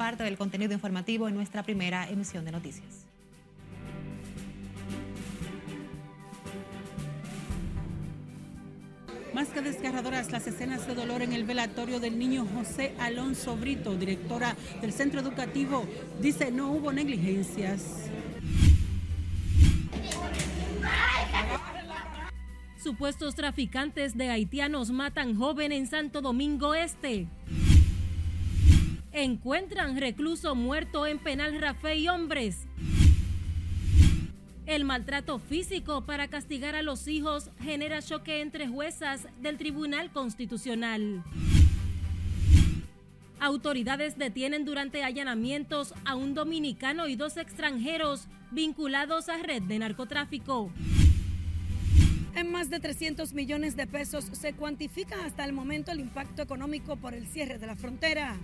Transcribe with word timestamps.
parte 0.00 0.24
del 0.24 0.38
contenido 0.38 0.72
informativo 0.72 1.28
en 1.28 1.34
nuestra 1.34 1.62
primera 1.62 2.08
emisión 2.08 2.42
de 2.46 2.52
noticias. 2.52 3.04
Más 9.34 9.48
que 9.48 9.60
desgarradoras 9.60 10.32
las 10.32 10.46
escenas 10.46 10.86
de 10.86 10.94
dolor 10.94 11.20
en 11.20 11.34
el 11.34 11.44
velatorio 11.44 12.00
del 12.00 12.18
niño 12.18 12.46
José 12.54 12.94
Alonso 12.98 13.58
Brito, 13.58 13.94
directora 13.94 14.56
del 14.80 14.94
centro 14.94 15.20
educativo, 15.20 15.86
dice 16.18 16.50
no 16.50 16.72
hubo 16.72 16.92
negligencias. 16.92 18.08
Supuestos 22.82 23.34
traficantes 23.34 24.16
de 24.16 24.30
haitianos 24.30 24.90
matan 24.90 25.36
joven 25.36 25.72
en 25.72 25.86
Santo 25.86 26.22
Domingo 26.22 26.74
Este. 26.74 27.28
Encuentran 29.12 29.96
recluso 29.96 30.54
muerto 30.54 31.04
en 31.04 31.18
penal 31.18 31.60
Rafe 31.60 31.96
y 31.96 32.08
hombres. 32.08 32.68
El 34.66 34.84
maltrato 34.84 35.40
físico 35.40 36.06
para 36.06 36.28
castigar 36.28 36.76
a 36.76 36.82
los 36.82 37.08
hijos 37.08 37.50
genera 37.60 38.02
choque 38.02 38.40
entre 38.40 38.68
juezas 38.68 39.26
del 39.42 39.58
Tribunal 39.58 40.12
Constitucional. 40.12 41.24
Autoridades 43.40 44.16
detienen 44.16 44.64
durante 44.64 45.02
allanamientos 45.02 45.92
a 46.04 46.14
un 46.14 46.34
dominicano 46.34 47.08
y 47.08 47.16
dos 47.16 47.36
extranjeros 47.36 48.28
vinculados 48.52 49.28
a 49.28 49.38
red 49.38 49.62
de 49.62 49.80
narcotráfico. 49.80 50.70
En 52.36 52.52
más 52.52 52.70
de 52.70 52.78
300 52.78 53.32
millones 53.32 53.74
de 53.74 53.88
pesos 53.88 54.26
se 54.30 54.52
cuantifica 54.52 55.24
hasta 55.24 55.44
el 55.44 55.52
momento 55.52 55.90
el 55.90 55.98
impacto 55.98 56.42
económico 56.42 56.94
por 56.94 57.12
el 57.12 57.26
cierre 57.26 57.58
de 57.58 57.66
la 57.66 57.74
frontera 57.74 58.36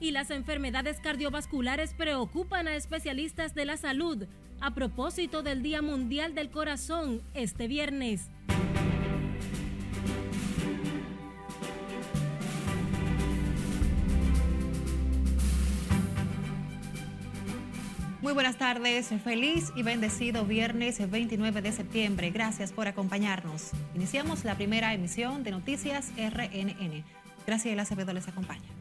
y 0.00 0.10
las 0.10 0.30
enfermedades 0.30 0.98
cardiovasculares 1.00 1.94
preocupan 1.94 2.66
a 2.66 2.74
especialistas 2.74 3.54
de 3.54 3.66
la 3.66 3.76
salud 3.76 4.26
a 4.60 4.74
propósito 4.74 5.42
del 5.42 5.62
Día 5.62 5.82
Mundial 5.82 6.34
del 6.34 6.50
Corazón 6.50 7.22
este 7.34 7.68
viernes. 7.68 8.28
Muy 18.22 18.34
buenas 18.34 18.58
tardes, 18.58 19.08
feliz 19.24 19.72
y 19.74 19.82
bendecido 19.82 20.44
viernes 20.44 21.10
29 21.10 21.62
de 21.62 21.72
septiembre. 21.72 22.30
Gracias 22.30 22.70
por 22.70 22.86
acompañarnos. 22.86 23.70
Iniciamos 23.94 24.44
la 24.44 24.56
primera 24.56 24.92
emisión 24.92 25.42
de 25.42 25.52
Noticias 25.52 26.12
RNN. 26.16 27.02
Graciela 27.46 27.82
Acevedo 27.82 28.12
les 28.12 28.28
acompaña. 28.28 28.79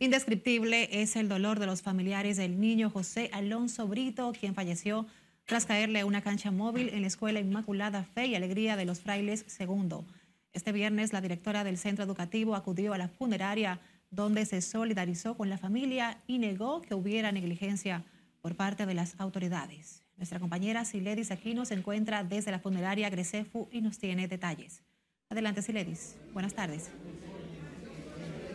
Indescriptible 0.00 0.88
es 1.02 1.16
el 1.16 1.28
dolor 1.28 1.58
de 1.58 1.66
los 1.66 1.82
familiares 1.82 2.36
del 2.36 2.60
niño 2.60 2.88
José 2.88 3.30
Alonso 3.32 3.88
Brito, 3.88 4.32
quien 4.38 4.54
falleció 4.54 5.06
tras 5.44 5.66
caerle 5.66 6.04
una 6.04 6.22
cancha 6.22 6.52
móvil 6.52 6.90
en 6.90 7.00
la 7.00 7.08
Escuela 7.08 7.40
Inmaculada 7.40 8.04
Fe 8.04 8.26
y 8.26 8.36
Alegría 8.36 8.76
de 8.76 8.84
los 8.84 9.00
Frailes 9.00 9.44
II. 9.58 10.04
Este 10.52 10.70
viernes, 10.70 11.12
la 11.12 11.20
directora 11.20 11.64
del 11.64 11.78
centro 11.78 12.04
educativo 12.04 12.54
acudió 12.54 12.94
a 12.94 12.98
la 12.98 13.08
funeraria 13.08 13.80
donde 14.10 14.46
se 14.46 14.60
solidarizó 14.60 15.36
con 15.36 15.50
la 15.50 15.58
familia 15.58 16.18
y 16.28 16.38
negó 16.38 16.80
que 16.80 16.94
hubiera 16.94 17.32
negligencia 17.32 18.04
por 18.40 18.54
parte 18.54 18.86
de 18.86 18.94
las 18.94 19.18
autoridades. 19.18 20.04
Nuestra 20.16 20.38
compañera 20.38 20.84
Siledis 20.84 21.32
Aquino 21.32 21.64
se 21.64 21.74
encuentra 21.74 22.22
desde 22.22 22.52
la 22.52 22.60
funeraria 22.60 23.10
Grecefu 23.10 23.68
y 23.72 23.80
nos 23.80 23.98
tiene 23.98 24.28
detalles. 24.28 24.82
Adelante, 25.28 25.60
Siledis. 25.60 26.16
Buenas 26.32 26.54
tardes. 26.54 26.88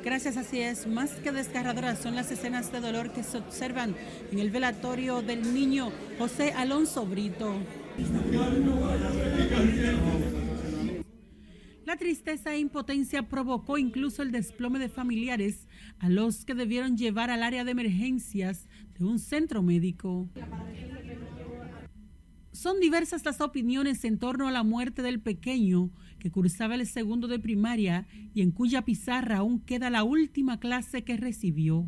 Gracias, 0.04 0.36
así 0.36 0.60
es. 0.60 0.86
Más 0.86 1.12
que 1.12 1.32
desgarradoras 1.32 2.00
son 2.00 2.16
las 2.16 2.30
escenas 2.30 2.72
de 2.74 2.82
dolor 2.82 3.14
que 3.14 3.24
se 3.24 3.38
observan 3.38 3.96
en 4.32 4.40
el 4.40 4.52
velatorio 4.52 5.22
del 5.22 5.54
niño 5.54 5.94
José 6.20 6.52
Alonso 6.52 7.06
Brito. 7.06 7.56
La 11.86 11.96
tristeza 11.96 12.54
e 12.54 12.60
impotencia 12.60 13.30
provocó 13.30 13.78
incluso 13.78 14.24
el 14.24 14.32
desplome 14.32 14.78
de 14.78 14.90
familiares 14.90 15.70
a 16.00 16.10
los 16.10 16.44
que 16.44 16.54
debieron 16.54 16.98
llevar 16.98 17.30
al 17.30 17.42
área 17.42 17.64
de 17.64 17.72
emergencias 17.72 18.68
de 19.00 19.06
un 19.06 19.20
centro 19.20 19.64
médico. 19.64 20.28
Son 22.52 22.80
diversas 22.82 23.24
las 23.24 23.40
opiniones 23.40 24.04
en 24.04 24.20
torno 24.20 24.50
a 24.50 24.52
la 24.52 24.64
muerte 24.64 25.02
del 25.02 25.22
pequeño 25.22 25.92
que 26.24 26.32
cursaba 26.32 26.76
el 26.76 26.88
segundo 26.88 27.28
de 27.28 27.38
primaria 27.38 28.08
y 28.34 28.42
en 28.44 28.52
cuya 28.52 28.84
pizarra 28.84 29.40
aún 29.40 29.60
queda 29.60 29.90
la 29.90 30.06
última 30.06 30.58
clase 30.58 31.04
que 31.04 31.18
recibió. 31.18 31.86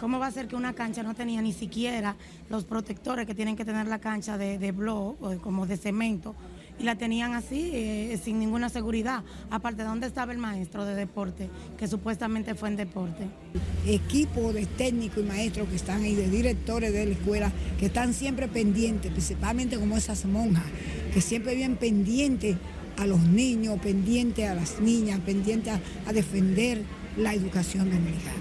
¿Cómo 0.00 0.18
va 0.18 0.26
a 0.26 0.32
ser 0.32 0.48
que 0.48 0.56
una 0.56 0.72
cancha 0.72 1.04
no 1.04 1.14
tenía 1.14 1.40
ni 1.40 1.52
siquiera 1.52 2.16
los 2.50 2.64
protectores 2.64 3.26
que 3.26 3.34
tienen 3.36 3.54
que 3.54 3.64
tener 3.64 3.86
la 3.86 4.00
cancha 4.00 4.36
de, 4.36 4.58
de 4.58 4.72
blog 4.72 5.22
o 5.22 5.38
como 5.38 5.68
de 5.68 5.76
cemento? 5.76 6.34
Y 6.80 6.82
la 6.82 6.96
tenían 6.96 7.32
así, 7.34 7.70
eh, 7.72 8.20
sin 8.22 8.40
ninguna 8.40 8.68
seguridad. 8.68 9.22
Aparte, 9.50 9.82
¿de 9.82 9.88
dónde 9.88 10.08
estaba 10.08 10.32
el 10.32 10.38
maestro 10.38 10.84
de 10.84 10.94
deporte, 10.94 11.48
que 11.78 11.86
supuestamente 11.86 12.54
fue 12.56 12.68
en 12.68 12.76
deporte? 12.76 13.28
Equipo 13.86 14.52
de 14.52 14.66
técnicos 14.66 15.24
y 15.24 15.26
maestros 15.26 15.68
que 15.68 15.76
están 15.76 16.02
ahí, 16.02 16.14
de 16.14 16.28
directores 16.28 16.92
de 16.92 17.06
la 17.06 17.12
escuela, 17.12 17.52
que 17.78 17.86
están 17.86 18.12
siempre 18.12 18.48
pendientes, 18.48 19.10
principalmente 19.12 19.78
como 19.78 19.96
esas 19.96 20.26
monjas, 20.26 20.64
que 21.14 21.22
siempre 21.22 21.54
vienen 21.54 21.78
pendientes 21.78 22.56
a 22.96 23.06
los 23.06 23.20
niños, 23.20 23.78
pendiente 23.80 24.46
a 24.46 24.54
las 24.54 24.80
niñas, 24.80 25.20
pendiente 25.20 25.70
a, 25.70 26.12
defender 26.12 26.82
la 27.16 27.34
educación 27.34 27.90
dominicana. 27.90 28.36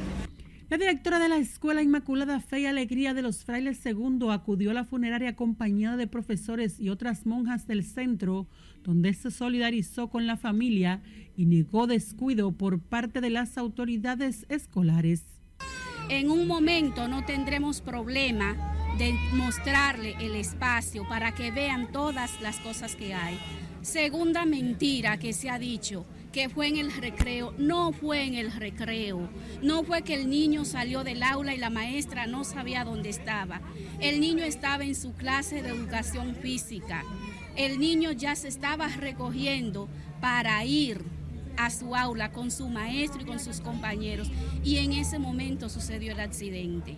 La 0.69 0.77
directora 0.77 1.19
de 1.19 1.29
la 1.29 1.37
Escuela 1.37 1.83
Inmaculada 1.83 2.39
Fe 2.39 2.61
y 2.61 2.65
Alegría 2.65 3.13
de 3.13 3.21
los 3.21 3.45
Frailes 3.45 3.85
II 3.85 4.29
acudió 4.31 4.71
a 4.71 4.73
la 4.73 4.83
funeraria 4.83 5.29
acompañada 5.29 5.95
de 5.95 6.07
profesores 6.07 6.79
y 6.79 6.89
otras 6.89 7.25
monjas 7.25 7.67
del 7.67 7.83
centro, 7.83 8.47
donde 8.83 9.13
se 9.13 9.29
solidarizó 9.29 10.09
con 10.09 10.25
la 10.25 10.37
familia 10.37 11.01
y 11.37 11.45
negó 11.45 11.85
descuido 11.85 12.51
por 12.51 12.79
parte 12.79 13.21
de 13.21 13.29
las 13.29 13.57
autoridades 13.57 14.45
escolares. 14.49 15.23
En 16.09 16.29
un 16.29 16.47
momento 16.47 17.07
no 17.07 17.25
tendremos 17.25 17.81
problema 17.81 18.55
de 18.97 19.13
mostrarle 19.33 20.15
el 20.19 20.35
espacio 20.35 21.07
para 21.07 21.33
que 21.33 21.51
vean 21.51 21.91
todas 21.91 22.41
las 22.41 22.59
cosas 22.59 22.95
que 22.95 23.13
hay 23.13 23.37
Segunda 23.85 24.45
mentira 24.45 25.19
que 25.19 25.31
se 25.31 25.47
ha 25.47 25.59
dicho, 25.59 26.07
que 26.33 26.49
fue 26.49 26.69
en 26.69 26.77
el 26.77 26.91
recreo, 26.91 27.53
no 27.59 27.91
fue 27.91 28.23
en 28.23 28.33
el 28.33 28.51
recreo, 28.51 29.29
no 29.61 29.83
fue 29.83 30.01
que 30.01 30.15
el 30.15 30.27
niño 30.27 30.65
salió 30.65 31.03
del 31.03 31.21
aula 31.21 31.53
y 31.53 31.59
la 31.59 31.69
maestra 31.69 32.25
no 32.25 32.43
sabía 32.45 32.83
dónde 32.83 33.09
estaba. 33.09 33.61
El 33.99 34.21
niño 34.21 34.43
estaba 34.43 34.83
en 34.85 34.95
su 34.95 35.13
clase 35.13 35.61
de 35.61 35.69
educación 35.69 36.35
física. 36.35 37.03
El 37.55 37.79
niño 37.79 38.11
ya 38.11 38.35
se 38.35 38.47
estaba 38.47 38.87
recogiendo 38.87 39.87
para 40.19 40.65
ir 40.65 41.03
a 41.55 41.69
su 41.69 41.95
aula 41.95 42.31
con 42.31 42.49
su 42.49 42.67
maestro 42.67 43.21
y 43.21 43.25
con 43.25 43.39
sus 43.39 43.61
compañeros 43.61 44.31
y 44.63 44.77
en 44.77 44.93
ese 44.93 45.19
momento 45.19 45.69
sucedió 45.69 46.13
el 46.13 46.21
accidente. 46.21 46.97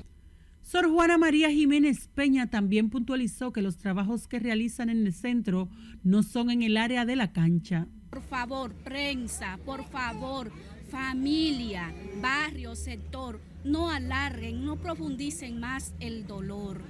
Sor 0.69 0.91
Juana 0.91 1.17
María 1.17 1.49
Jiménez 1.49 2.09
Peña 2.13 2.49
también 2.49 2.89
puntualizó 2.89 3.53
que 3.53 3.61
los 3.61 3.77
trabajos 3.77 4.27
que 4.27 4.37
realizan 4.37 4.89
en 4.89 5.07
el 5.07 5.13
centro 5.13 5.69
no 6.03 6.23
son 6.23 6.49
en 6.49 6.61
el 6.61 6.75
área 6.75 7.05
de 7.05 7.15
la 7.15 7.31
cancha. 7.31 7.87
Por 8.09 8.21
favor, 8.21 8.73
prensa, 8.83 9.57
por 9.63 9.85
favor, 9.85 10.51
familia, 10.91 11.93
barrio, 12.21 12.75
sector, 12.75 13.39
no 13.63 13.89
alarguen, 13.89 14.65
no 14.65 14.75
profundicen 14.75 15.57
más 15.61 15.93
el 16.01 16.27
dolor. 16.27 16.81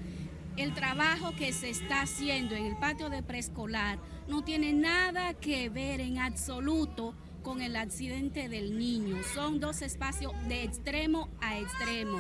El 0.55 0.73
trabajo 0.73 1.35
que 1.37 1.53
se 1.53 1.69
está 1.69 2.01
haciendo 2.01 2.55
en 2.55 2.66
el 2.66 2.77
patio 2.77 3.11
de 3.11 3.21
preescolar 3.21 3.99
no 4.27 4.43
tiene 4.43 4.73
nada 4.73 5.35
que 5.35 5.69
ver 5.69 6.01
en 6.01 6.17
absoluto 6.17 7.13
con 7.43 7.61
el 7.61 7.75
accidente 7.75 8.49
del 8.49 8.75
niño. 8.79 9.17
Son 9.35 9.59
dos 9.59 9.83
espacios 9.83 10.33
de 10.47 10.63
extremo 10.63 11.29
a 11.41 11.59
extremo. 11.59 12.17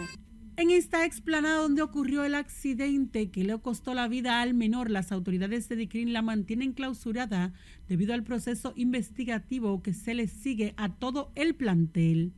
En 0.59 0.71
esta 0.71 1.05
explanada 1.05 1.61
donde 1.61 1.83
ocurrió 1.83 2.23
el 2.23 2.33
accidente 2.33 3.29
que 3.29 3.43
le 3.43 3.59
costó 3.59 3.93
la 3.93 4.07
vida 4.07 4.41
al 4.41 4.55
menor, 4.55 4.89
las 4.89 5.11
autoridades 5.11 5.69
de 5.69 5.75
DICRIN 5.75 6.13
la 6.13 6.23
mantienen 6.23 6.73
clausurada 6.73 7.53
debido 7.87 8.15
al 8.15 8.23
proceso 8.23 8.73
investigativo 8.75 9.83
que 9.83 9.93
se 9.93 10.15
le 10.15 10.25
sigue 10.25 10.73
a 10.75 10.89
todo 10.89 11.31
el 11.35 11.53
plantel. 11.53 12.33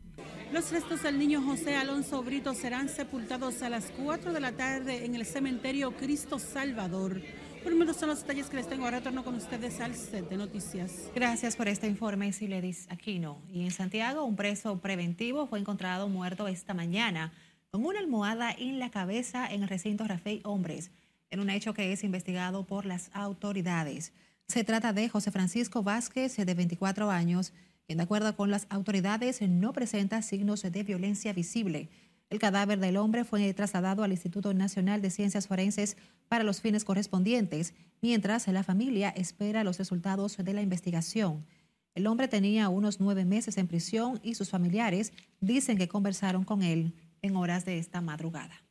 Los 0.51 0.69
restos 0.69 1.04
del 1.04 1.18
niño 1.18 1.42
José 1.42 1.77
Alonso 1.77 2.21
Brito 2.21 2.54
serán 2.54 2.89
sepultados 2.89 3.62
a 3.62 3.69
las 3.69 3.86
4 4.04 4.33
de 4.33 4.42
la 4.42 4.51
tarde 4.51 5.06
en 5.06 5.16
el 5.16 5.25
cementerio 5.25 5.95
Cristo 5.95 6.39
Salvador. 6.39 7.21
Por 7.63 7.74
menos 7.75 7.95
son 7.95 8.10
los 8.10 8.19
detalles 8.19 8.48
que 8.48 8.57
les 8.57 8.68
tengo. 8.68 8.83
Ahora 8.83 8.98
retorno 8.98 9.24
con 9.24 9.36
ustedes 9.36 9.80
al 9.80 9.95
set 9.95 10.30
de 10.30 10.36
noticias. 10.38 11.10
Gracias 11.16 11.56
por 11.56 11.69
este 11.69 11.88
informe, 11.88 12.33
Siledis 12.33 12.86
Aquino. 12.89 13.42
Y 13.54 13.63
en 13.63 13.71
Santiago, 13.71 14.24
un 14.24 14.36
preso 14.36 14.80
preventivo 14.80 15.48
fue 15.48 15.60
encontrado 15.60 16.10
muerto 16.10 16.48
esta 16.48 16.74
mañana 16.74 17.31
con 17.71 17.86
una 17.86 18.00
almohada 18.00 18.51
en 18.51 18.80
la 18.80 18.89
cabeza 18.89 19.48
en 19.48 19.62
el 19.62 19.69
recinto 19.69 20.07
Rafael 20.07 20.42
Hombres, 20.44 20.89
en 21.30 21.39
un 21.39 21.51
hecho 21.51 21.74
que 21.74 21.92
es 21.92 22.04
investigado 22.04 22.66
por 22.66 22.86
las 22.86 23.12
autoridades. 23.13 24.12
Se 24.48 24.63
trata 24.63 24.92
de 24.92 25.07
José 25.07 25.30
Francisco 25.30 25.83
Vázquez, 25.83 26.36
de 26.36 26.54
24 26.56 27.12
años, 27.12 27.54
quien 27.86 27.98
de 27.98 28.04
acuerdo 28.04 28.36
con 28.36 28.50
las 28.50 28.66
autoridades 28.69 29.42
no 29.44 29.71
presenta 29.74 30.24
signos 30.24 30.63
de 30.63 30.83
violencia 30.83 31.31
visible. 31.31 31.89
El 32.31 32.39
cadáver 32.39 32.80
del 32.80 32.98
hombre 32.98 33.24
fue 33.24 33.54
trasladado 33.54 34.04
al 34.04 34.12
Instituto 34.12 34.51
Nacional 34.56 35.04
de 35.04 35.12
Ciencias 35.12 35.48
Forenses 35.48 35.95
para 36.27 36.44
los 36.44 36.62
fines 36.62 36.83
correspondientes, 36.83 37.75
mientras 38.01 38.48
la 38.48 38.63
familia 38.63 39.10
espera 39.10 39.63
los 39.63 39.77
resultados 39.77 40.38
de 40.38 40.54
la 40.54 40.63
investigación. 40.63 41.45
El 41.94 42.07
hombre 42.07 42.27
tenía 42.27 42.69
unos 42.69 43.00
nueve 43.00 43.25
meses 43.25 43.57
en 43.57 43.68
prisión 43.68 44.19
y 44.24 44.33
sus 44.33 44.50
familiares 44.50 45.13
dicen 45.39 45.77
que 45.77 45.88
conversaron 45.88 46.44
con 46.44 46.63
él 46.63 46.94
en 47.21 47.36
horas 47.36 47.66
de 47.66 47.77
esta 47.77 48.01
madrugada. 48.01 48.63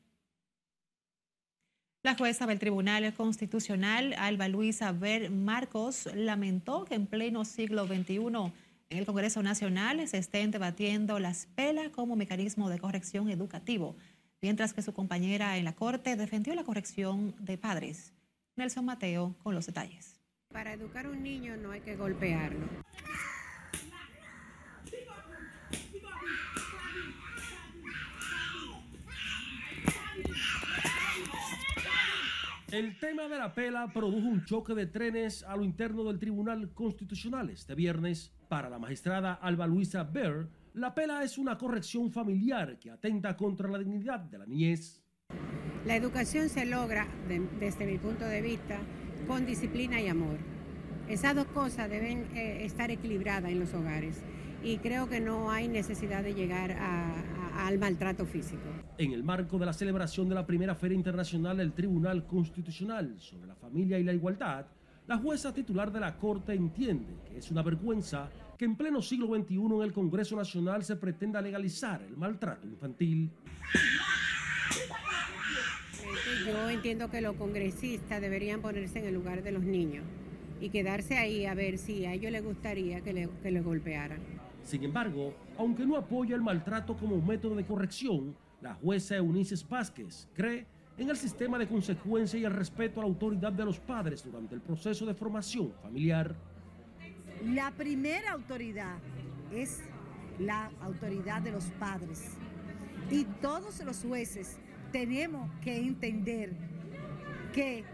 La 2.02 2.14
jueza 2.14 2.46
del 2.46 2.58
Tribunal 2.58 3.12
Constitucional, 3.14 4.14
Alba 4.18 4.48
Luisa 4.48 4.92
Ver 4.92 5.30
Marcos, 5.30 6.08
lamentó 6.14 6.84
que 6.84 6.94
en 6.94 7.06
pleno 7.06 7.44
siglo 7.44 7.86
XXI 7.86 8.52
en 8.90 8.98
el 8.98 9.04
Congreso 9.04 9.42
Nacional 9.42 10.06
se 10.08 10.16
estén 10.16 10.50
debatiendo 10.50 11.18
las 11.18 11.46
pelas 11.46 11.90
como 11.90 12.16
mecanismo 12.16 12.70
de 12.70 12.78
corrección 12.78 13.28
educativo, 13.28 13.96
mientras 14.40 14.72
que 14.72 14.80
su 14.80 14.94
compañera 14.94 15.58
en 15.58 15.64
la 15.64 15.74
Corte 15.74 16.16
defendió 16.16 16.54
la 16.54 16.64
corrección 16.64 17.34
de 17.38 17.58
padres. 17.58 18.14
Nelson 18.56 18.84
Mateo 18.84 19.34
con 19.42 19.54
los 19.54 19.66
detalles. 19.66 20.18
Para 20.52 20.72
educar 20.72 21.06
a 21.06 21.10
un 21.10 21.22
niño 21.22 21.56
no 21.56 21.72
hay 21.72 21.80
que 21.80 21.96
golpearlo. 21.96 22.66
El 32.70 32.98
tema 32.98 33.28
de 33.28 33.38
la 33.38 33.54
pela 33.54 33.90
produjo 33.94 34.28
un 34.28 34.44
choque 34.44 34.74
de 34.74 34.84
trenes 34.84 35.42
a 35.42 35.56
lo 35.56 35.64
interno 35.64 36.04
del 36.04 36.18
Tribunal 36.18 36.74
Constitucional 36.74 37.48
este 37.48 37.74
viernes. 37.74 38.30
Para 38.46 38.68
la 38.68 38.78
magistrada 38.78 39.32
Alba 39.32 39.66
Luisa 39.66 40.04
Bear, 40.04 40.50
la 40.74 40.94
pela 40.94 41.24
es 41.24 41.38
una 41.38 41.56
corrección 41.56 42.12
familiar 42.12 42.78
que 42.78 42.90
atenta 42.90 43.38
contra 43.38 43.70
la 43.70 43.78
dignidad 43.78 44.20
de 44.20 44.36
la 44.36 44.44
niñez. 44.44 45.02
La 45.86 45.96
educación 45.96 46.50
se 46.50 46.66
logra, 46.66 47.08
desde 47.58 47.86
mi 47.86 47.96
punto 47.96 48.26
de 48.26 48.42
vista, 48.42 48.78
con 49.26 49.46
disciplina 49.46 49.98
y 50.02 50.08
amor. 50.08 50.36
Esas 51.08 51.34
dos 51.34 51.46
cosas 51.46 51.88
deben 51.88 52.36
eh, 52.36 52.66
estar 52.66 52.90
equilibradas 52.90 53.50
en 53.50 53.60
los 53.60 53.72
hogares 53.72 54.22
y 54.62 54.76
creo 54.76 55.08
que 55.08 55.20
no 55.20 55.50
hay 55.50 55.68
necesidad 55.68 56.22
de 56.22 56.34
llegar 56.34 56.72
al 57.58 57.78
maltrato 57.78 58.24
físico. 58.24 58.62
En 58.96 59.12
el 59.12 59.24
marco 59.24 59.58
de 59.58 59.66
la 59.66 59.72
celebración 59.72 60.28
de 60.28 60.34
la 60.36 60.46
primera 60.46 60.76
Feria 60.76 60.94
Internacional 60.94 61.56
del 61.56 61.72
Tribunal 61.72 62.24
Constitucional 62.24 63.16
sobre 63.18 63.48
la 63.48 63.56
Familia 63.56 63.98
y 63.98 64.04
la 64.04 64.12
Igualdad, 64.12 64.66
la 65.08 65.18
jueza 65.18 65.52
titular 65.52 65.90
de 65.90 66.00
la 66.00 66.16
Corte 66.16 66.54
entiende 66.54 67.16
que 67.26 67.38
es 67.38 67.50
una 67.50 67.62
vergüenza 67.62 68.30
que 68.56 68.64
en 68.64 68.76
pleno 68.76 69.02
siglo 69.02 69.26
XXI 69.26 69.56
en 69.56 69.82
el 69.82 69.92
Congreso 69.92 70.36
Nacional 70.36 70.84
se 70.84 70.96
pretenda 70.96 71.42
legalizar 71.42 72.00
el 72.02 72.16
maltrato 72.16 72.66
infantil. 72.66 73.30
Yo 76.46 76.70
entiendo 76.70 77.10
que 77.10 77.20
los 77.20 77.34
congresistas 77.36 78.20
deberían 78.20 78.60
ponerse 78.60 79.00
en 79.00 79.06
el 79.06 79.14
lugar 79.14 79.42
de 79.42 79.52
los 79.52 79.62
niños 79.62 80.04
y 80.60 80.70
quedarse 80.70 81.18
ahí 81.18 81.44
a 81.46 81.54
ver 81.54 81.78
si 81.78 82.04
a 82.06 82.12
ellos 82.12 82.30
les 82.30 82.44
gustaría 82.44 83.00
que 83.00 83.12
le, 83.12 83.28
que 83.42 83.50
le 83.50 83.60
golpearan. 83.60 84.37
Sin 84.68 84.84
embargo, 84.84 85.32
aunque 85.56 85.86
no 85.86 85.96
apoya 85.96 86.36
el 86.36 86.42
maltrato 86.42 86.94
como 86.94 87.18
método 87.22 87.56
de 87.56 87.64
corrección, 87.64 88.36
la 88.60 88.74
jueza 88.74 89.16
Eunice 89.16 89.54
Vázquez 89.66 90.28
cree 90.34 90.66
en 90.98 91.08
el 91.08 91.16
sistema 91.16 91.58
de 91.58 91.66
consecuencia 91.66 92.38
y 92.38 92.44
el 92.44 92.52
respeto 92.52 93.00
a 93.00 93.04
la 93.04 93.08
autoridad 93.08 93.50
de 93.50 93.64
los 93.64 93.80
padres 93.80 94.22
durante 94.22 94.54
el 94.54 94.60
proceso 94.60 95.06
de 95.06 95.14
formación 95.14 95.72
familiar. 95.82 96.36
La 97.46 97.70
primera 97.70 98.32
autoridad 98.32 98.98
es 99.50 99.80
la 100.38 100.70
autoridad 100.82 101.40
de 101.40 101.52
los 101.52 101.64
padres. 101.80 102.32
Y 103.10 103.24
todos 103.40 103.82
los 103.82 104.02
jueces 104.02 104.58
tenemos 104.92 105.50
que 105.62 105.78
entender 105.78 106.52
que 107.54 107.84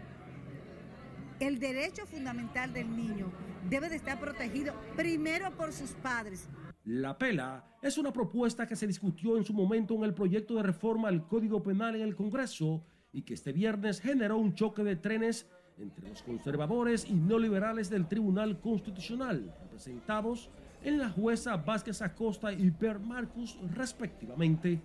el 1.39 1.57
derecho 1.57 2.05
fundamental 2.05 2.73
del 2.73 2.93
niño 2.93 3.31
debe 3.69 3.87
de 3.87 3.95
estar 3.95 4.19
protegido 4.19 4.73
primero 4.97 5.51
por 5.51 5.71
sus 5.71 5.91
padres. 5.91 6.49
La 6.85 7.17
pela 7.17 7.65
es 7.81 7.97
una 7.97 8.13
propuesta 8.13 8.67
que 8.67 8.75
se 8.75 8.85
discutió 8.85 9.37
en 9.37 9.43
su 9.43 9.53
momento 9.53 9.95
en 9.95 10.03
el 10.03 10.13
proyecto 10.13 10.53
de 10.53 10.61
reforma 10.61 11.07
al 11.07 11.27
Código 11.27 11.63
Penal 11.63 11.95
en 11.95 12.03
el 12.03 12.15
Congreso 12.15 12.85
y 13.11 13.23
que 13.23 13.33
este 13.33 13.53
viernes 13.53 13.99
generó 13.99 14.37
un 14.37 14.53
choque 14.53 14.83
de 14.83 14.95
trenes 14.95 15.47
entre 15.79 16.07
los 16.07 16.21
conservadores 16.21 17.09
y 17.09 17.13
neoliberales 17.13 17.89
del 17.89 18.07
Tribunal 18.07 18.61
Constitucional, 18.61 19.51
representados 19.63 20.51
en 20.83 20.99
la 20.99 21.09
jueza 21.09 21.57
Vázquez 21.57 22.03
Acosta 22.03 22.53
y 22.53 22.69
Per 22.69 22.99
Marcus 22.99 23.57
respectivamente. 23.73 24.79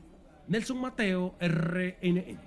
Nelson 0.49 0.81
Mateo, 0.81 1.35
RNN. 1.38 2.38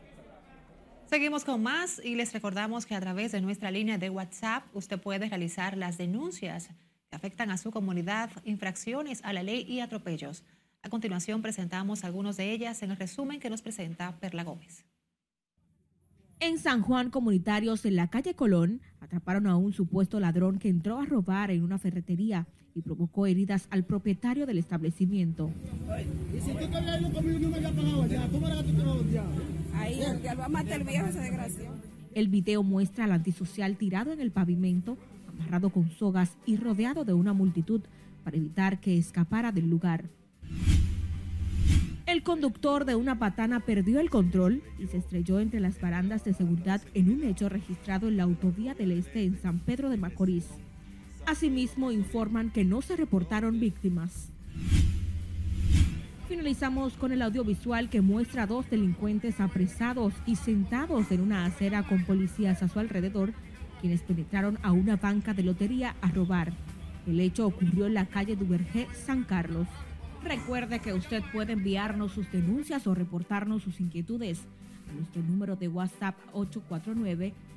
Seguimos 1.05 1.45
con 1.45 1.61
más 1.61 2.03
y 2.03 2.15
les 2.15 2.33
recordamos 2.33 2.88
que 2.88 2.95
a 2.95 3.00
través 3.00 3.31
de 3.31 3.41
nuestra 3.41 3.69
línea 3.69 4.00
de 4.00 4.09
WhatsApp 4.09 4.63
usted 4.73 5.00
puede 5.00 5.29
realizar 5.29 5.77
las 5.77 6.00
denuncias 6.00 6.71
que 7.13 7.18
afectan 7.18 7.51
a 7.51 7.57
su 7.60 7.69
comunidad, 7.69 8.31
infracciones 8.44 9.21
a 9.24 9.33
la 9.33 9.44
ley 9.44 9.63
y 9.69 9.81
atropellos. 9.81 10.44
A 10.81 10.89
continuación 10.89 11.44
presentamos 11.44 12.04
algunos 12.04 12.38
de 12.38 12.51
ellas 12.51 12.81
en 12.81 12.89
el 12.89 12.98
resumen 12.98 13.39
que 13.39 13.51
nos 13.51 13.62
presenta 13.62 14.18
Perla 14.19 14.44
Gómez. 14.44 14.83
En 16.39 16.57
San 16.57 16.81
Juan 16.81 17.12
Comunitarios, 17.12 17.86
en 17.86 17.98
la 17.98 18.07
calle 18.07 18.33
Colón, 18.33 18.81
atraparon 19.00 19.45
a 19.45 19.57
un 19.57 19.74
supuesto 19.74 20.19
ladrón 20.19 20.57
que 20.57 20.69
entró 20.69 21.00
a 21.00 21.06
robar 21.06 21.51
en 21.51 21.63
una 21.63 21.77
ferretería 21.77 22.48
y 22.74 22.81
provocó 22.81 23.27
heridas 23.27 23.68
al 23.69 23.83
propietario 23.83 24.48
del 24.48 24.57
establecimiento. 24.57 25.51
el 32.15 32.27
video 32.27 32.63
muestra 32.63 33.06
al 33.06 33.12
antisocial 33.12 33.77
tirado 33.77 34.12
en 34.12 34.19
el 34.19 34.31
pavimento, 34.31 34.98
amarrado 35.33 35.69
con 35.69 35.89
sogas 35.91 36.38
y 36.45 36.57
rodeado 36.57 37.06
de 37.06 37.13
una 37.13 37.33
multitud 37.33 37.81
para 38.24 38.38
evitar 38.38 38.80
que 38.80 38.97
escapara 38.97 39.51
del 39.51 39.69
lugar. 39.69 40.06
El 42.06 42.21
conductor 42.21 42.85
de 42.85 42.95
una 42.95 43.18
patana 43.18 43.62
perdió 43.62 44.00
el 44.00 44.09
control 44.09 44.62
y 44.77 44.88
se 44.88 44.97
estrelló 44.97 45.39
entre 45.39 45.59
las 45.59 45.80
barandas 45.80 46.24
de 46.24 46.33
seguridad 46.33 46.81
en 46.94 47.09
un 47.09 47.24
hecho 47.24 47.50
registrado 47.50 48.07
en 48.07 48.18
la 48.18 48.24
autovía 48.24 48.74
del 48.74 48.91
Este 48.91 49.24
en 49.24 49.38
San 49.41 49.59
Pedro 49.59 49.89
de 49.89 49.97
Macorís. 49.97 50.47
Asimismo, 51.25 51.91
informan 51.91 52.51
que 52.51 52.65
no 52.65 52.81
se 52.81 52.97
reportaron 52.97 53.59
víctimas. 53.59 54.29
Finalizamos 56.27 56.94
con 56.94 57.12
el 57.12 57.21
audiovisual 57.21 57.89
que 57.89 58.01
muestra 58.01 58.44
a 58.44 58.47
dos 58.47 58.69
delincuentes 58.69 59.39
apresados 59.39 60.13
y 60.25 60.36
sentados 60.36 61.12
en 61.12 61.22
una 61.22 61.46
acera 61.46 61.84
con 61.84 62.03
policías 62.03 62.63
a 62.63 62.67
su 62.67 62.79
alrededor, 62.79 63.34
quienes 63.84 64.02
penetraron 64.02 64.58
a 64.63 64.72
una 64.72 64.96
banca 64.96 65.34
de 65.34 65.44
lotería 65.44 65.98
a 66.00 66.08
robar. 66.08 66.54
El 67.06 67.20
hecho 67.20 67.46
ocurrió 67.46 67.86
en 67.86 67.96
la 67.96 68.06
calle 68.06 68.38
Duvergé, 68.38 68.88
San 68.94 69.25
Carlos. 69.25 69.68
Recuerde 70.24 70.80
que 70.80 70.94
usted 70.94 71.22
puede 71.34 71.52
enviarnos 71.52 72.13
sus 72.13 72.32
denuncias 72.32 72.88
o 72.88 72.96
reportarnos 72.96 73.62
sus 73.62 73.82
inquietudes 73.82 74.40
a 74.90 74.94
nuestro 74.94 75.22
número 75.22 75.58
de 75.58 75.68
WhatsApp 75.68 76.16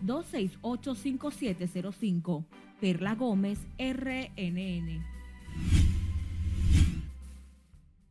849-268-5705. 0.02 2.44
Perla 2.80 3.14
Gómez, 3.14 3.60
RNN. 3.78 5.04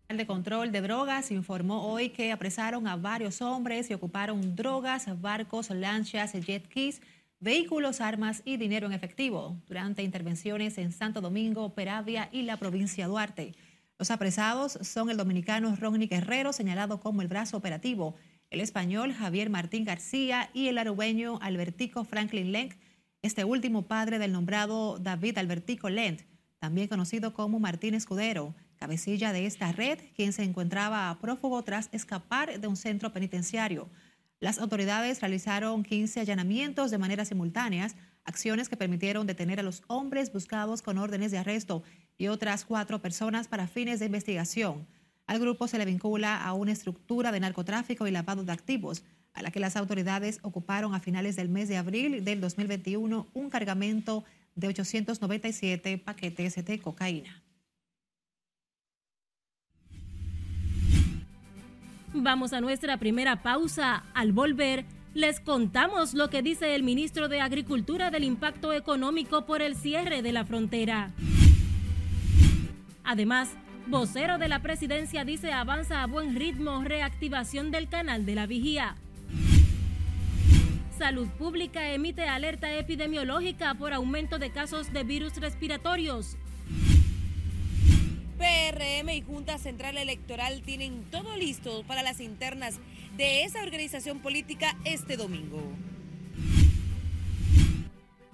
El 0.07 0.17
de 0.17 0.25
control 0.25 0.71
de 0.71 0.79
drogas 0.79 1.31
informó 1.31 1.91
hoy 1.91 2.11
que 2.11 2.31
apresaron 2.31 2.87
a 2.87 2.95
varios 2.95 3.41
hombres 3.41 3.89
y 3.89 3.93
ocuparon 3.93 4.55
drogas, 4.55 5.19
barcos, 5.19 5.69
lanchas, 5.71 6.31
jet 6.31 6.65
skis, 6.67 7.01
vehículos, 7.39 8.01
armas 8.01 8.41
y 8.45 8.57
dinero 8.57 8.87
en 8.87 8.93
efectivo 8.93 9.61
durante 9.67 10.03
intervenciones 10.03 10.77
en 10.77 10.91
Santo 10.91 11.21
Domingo, 11.21 11.73
Peravia 11.73 12.29
y 12.31 12.43
la 12.43 12.57
provincia 12.57 13.07
Duarte. 13.07 13.53
Los 13.97 14.11
apresados 14.11 14.77
son 14.81 15.09
el 15.09 15.17
dominicano 15.17 15.75
Ronnie 15.75 16.07
Guerrero, 16.07 16.53
señalado 16.53 16.99
como 16.99 17.21
el 17.21 17.27
brazo 17.27 17.57
operativo, 17.57 18.15
el 18.49 18.61
español 18.61 19.13
Javier 19.13 19.49
Martín 19.49 19.85
García 19.85 20.49
y 20.53 20.67
el 20.67 20.77
arubeño 20.77 21.39
Albertico 21.41 22.03
Franklin 22.03 22.51
Lenk, 22.51 22.75
este 23.21 23.43
último 23.43 23.87
padre 23.87 24.19
del 24.19 24.31
nombrado 24.31 24.99
David 24.99 25.37
Albertico 25.37 25.89
Lent, 25.89 26.21
también 26.59 26.87
conocido 26.87 27.33
como 27.33 27.59
Martín 27.59 27.95
Escudero, 27.95 28.53
cabecilla 28.77 29.33
de 29.33 29.45
esta 29.45 29.71
red, 29.71 29.99
quien 30.15 30.33
se 30.33 30.43
encontraba 30.43 31.17
prófugo 31.21 31.63
tras 31.63 31.89
escapar 31.91 32.59
de 32.59 32.67
un 32.67 32.75
centro 32.75 33.13
penitenciario. 33.13 33.89
Las 34.39 34.59
autoridades 34.59 35.21
realizaron 35.21 35.83
15 35.83 36.19
allanamientos 36.19 36.91
de 36.91 36.97
manera 36.97 37.25
simultáneas, 37.25 37.95
acciones 38.25 38.69
que 38.69 38.77
permitieron 38.77 39.27
detener 39.27 39.59
a 39.59 39.63
los 39.63 39.83
hombres 39.87 40.33
buscados 40.33 40.81
con 40.81 40.97
órdenes 40.97 41.31
de 41.31 41.37
arresto 41.37 41.83
y 42.17 42.27
otras 42.27 42.65
cuatro 42.65 43.01
personas 43.01 43.47
para 43.47 43.67
fines 43.67 43.99
de 43.99 44.07
investigación. 44.07 44.87
Al 45.27 45.39
grupo 45.39 45.67
se 45.67 45.77
le 45.77 45.85
vincula 45.85 46.43
a 46.43 46.53
una 46.53 46.71
estructura 46.71 47.31
de 47.31 47.39
narcotráfico 47.39 48.07
y 48.07 48.11
lavado 48.11 48.43
de 48.43 48.51
activos 48.51 49.03
a 49.33 49.41
la 49.41 49.51
que 49.51 49.59
las 49.59 49.75
autoridades 49.75 50.39
ocuparon 50.43 50.93
a 50.93 50.99
finales 50.99 51.35
del 51.35 51.49
mes 51.49 51.67
de 51.67 51.77
abril 51.77 52.23
del 52.23 52.41
2021 52.41 53.27
un 53.33 53.49
cargamento 53.49 54.23
de 54.55 54.67
897 54.67 55.97
paquetes 55.97 56.55
de 56.63 56.79
cocaína. 56.79 57.44
Vamos 62.17 62.53
a 62.53 62.61
nuestra 62.61 62.95
primera 62.95 63.43
pausa. 63.43 64.05
Al 64.13 64.31
volver, 64.31 64.85
les 65.13 65.41
contamos 65.41 66.13
lo 66.13 66.29
que 66.29 66.41
dice 66.41 66.73
el 66.73 66.81
ministro 66.81 67.27
de 67.27 67.41
Agricultura 67.41 68.09
del 68.09 68.23
impacto 68.23 68.71
económico 68.71 69.45
por 69.45 69.61
el 69.61 69.75
cierre 69.75 70.21
de 70.21 70.31
la 70.31 70.45
frontera. 70.45 71.11
Además, 73.03 73.49
vocero 73.87 74.37
de 74.37 74.47
la 74.47 74.61
presidencia 74.61 75.25
dice 75.25 75.51
avanza 75.51 76.03
a 76.03 76.07
buen 76.07 76.37
ritmo 76.37 76.81
reactivación 76.85 77.69
del 77.69 77.89
canal 77.89 78.25
de 78.25 78.35
la 78.35 78.45
vigía. 78.45 78.95
Salud 80.97 81.27
Pública 81.37 81.91
emite 81.91 82.29
alerta 82.29 82.71
epidemiológica 82.71 83.73
por 83.73 83.91
aumento 83.91 84.39
de 84.39 84.51
casos 84.51 84.93
de 84.93 85.03
virus 85.03 85.35
respiratorios. 85.35 86.37
PRM 88.37 89.09
y 89.09 89.21
Junta 89.21 89.57
Central 89.57 89.97
Electoral 89.97 90.61
tienen 90.61 91.03
todo 91.11 91.35
listo 91.35 91.83
para 91.87 92.03
las 92.03 92.19
internas 92.19 92.79
de 93.17 93.43
esa 93.43 93.61
organización 93.61 94.19
política 94.19 94.77
este 94.83 95.17
domingo. 95.17 95.61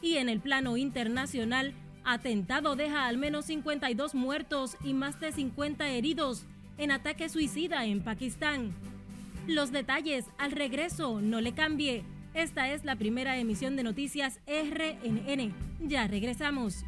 Y 0.01 0.17
en 0.17 0.29
el 0.29 0.39
plano 0.39 0.77
internacional, 0.77 1.73
atentado 2.03 2.75
deja 2.75 3.05
al 3.05 3.17
menos 3.17 3.45
52 3.45 4.15
muertos 4.15 4.75
y 4.83 4.93
más 4.93 5.19
de 5.19 5.31
50 5.31 5.89
heridos 5.89 6.45
en 6.77 6.91
ataque 6.91 7.29
suicida 7.29 7.85
en 7.85 8.03
Pakistán. 8.03 8.73
Los 9.47 9.71
detalles 9.71 10.25
al 10.37 10.51
regreso, 10.51 11.21
no 11.21 11.41
le 11.41 11.53
cambie. 11.53 12.03
Esta 12.33 12.69
es 12.69 12.85
la 12.85 12.95
primera 12.95 13.37
emisión 13.37 13.75
de 13.75 13.83
Noticias 13.83 14.39
RNN. 14.47 15.53
Ya 15.87 16.07
regresamos. 16.07 16.83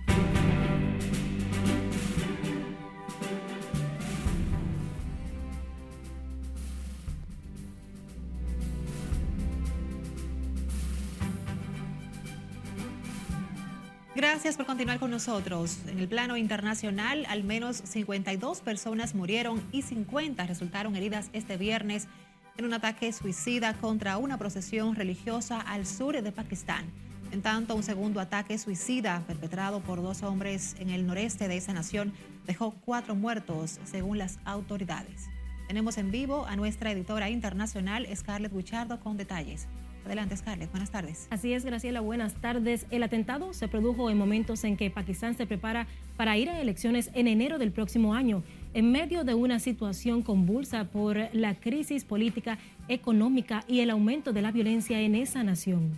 Gracias 14.15 14.57
por 14.57 14.67
continuar 14.67 14.99
con 14.99 15.09
nosotros. 15.09 15.79
En 15.87 15.97
el 15.97 16.07
plano 16.07 16.37
internacional, 16.37 17.25
al 17.27 17.43
menos 17.43 17.77
52 17.77 18.61
personas 18.61 19.15
murieron 19.15 19.59
y 19.71 19.81
50 19.81 20.45
resultaron 20.45 20.95
heridas 20.95 21.31
este 21.33 21.57
viernes 21.57 22.07
en 22.55 22.65
un 22.65 22.73
ataque 22.75 23.11
suicida 23.11 23.73
contra 23.73 24.17
una 24.17 24.37
procesión 24.37 24.93
religiosa 24.93 25.59
al 25.59 25.87
sur 25.87 26.21
de 26.21 26.31
Pakistán. 26.31 26.85
En 27.31 27.41
tanto, 27.41 27.73
un 27.75 27.81
segundo 27.81 28.19
ataque 28.19 28.59
suicida 28.59 29.23
perpetrado 29.25 29.79
por 29.79 29.99
dos 30.03 30.21
hombres 30.21 30.75
en 30.77 30.91
el 30.91 31.07
noreste 31.07 31.47
de 31.47 31.57
esa 31.57 31.73
nación 31.73 32.13
dejó 32.45 32.75
cuatro 32.85 33.15
muertos, 33.15 33.79
según 33.83 34.19
las 34.19 34.37
autoridades. 34.45 35.27
Tenemos 35.67 35.97
en 35.97 36.11
vivo 36.11 36.45
a 36.45 36.55
nuestra 36.55 36.91
editora 36.91 37.31
internacional, 37.31 38.07
Scarlett 38.15 38.53
Guichardo, 38.53 38.99
con 38.99 39.17
detalles. 39.17 39.67
Adelante, 40.05 40.35
Scarlett. 40.35 40.69
Buenas 40.71 40.91
tardes. 40.91 41.27
Así 41.29 41.53
es, 41.53 41.63
Graciela. 41.63 42.01
Buenas 42.01 42.33
tardes. 42.35 42.85
El 42.91 43.03
atentado 43.03 43.53
se 43.53 43.67
produjo 43.67 44.09
en 44.09 44.17
momentos 44.17 44.63
en 44.65 44.75
que 44.75 44.89
Pakistán 44.89 45.35
se 45.35 45.45
prepara 45.45 45.87
para 46.17 46.37
ir 46.37 46.49
a 46.49 46.59
elecciones 46.59 47.09
en 47.13 47.27
enero 47.27 47.57
del 47.57 47.71
próximo 47.71 48.13
año, 48.13 48.43
en 48.73 48.91
medio 48.91 49.23
de 49.23 49.33
una 49.33 49.59
situación 49.59 50.21
convulsa 50.21 50.85
por 50.85 51.17
la 51.33 51.55
crisis 51.55 52.03
política, 52.03 52.57
económica 52.89 53.63
y 53.67 53.79
el 53.79 53.89
aumento 53.89 54.33
de 54.33 54.41
la 54.41 54.51
violencia 54.51 54.99
en 54.99 55.15
esa 55.15 55.43
nación. 55.43 55.91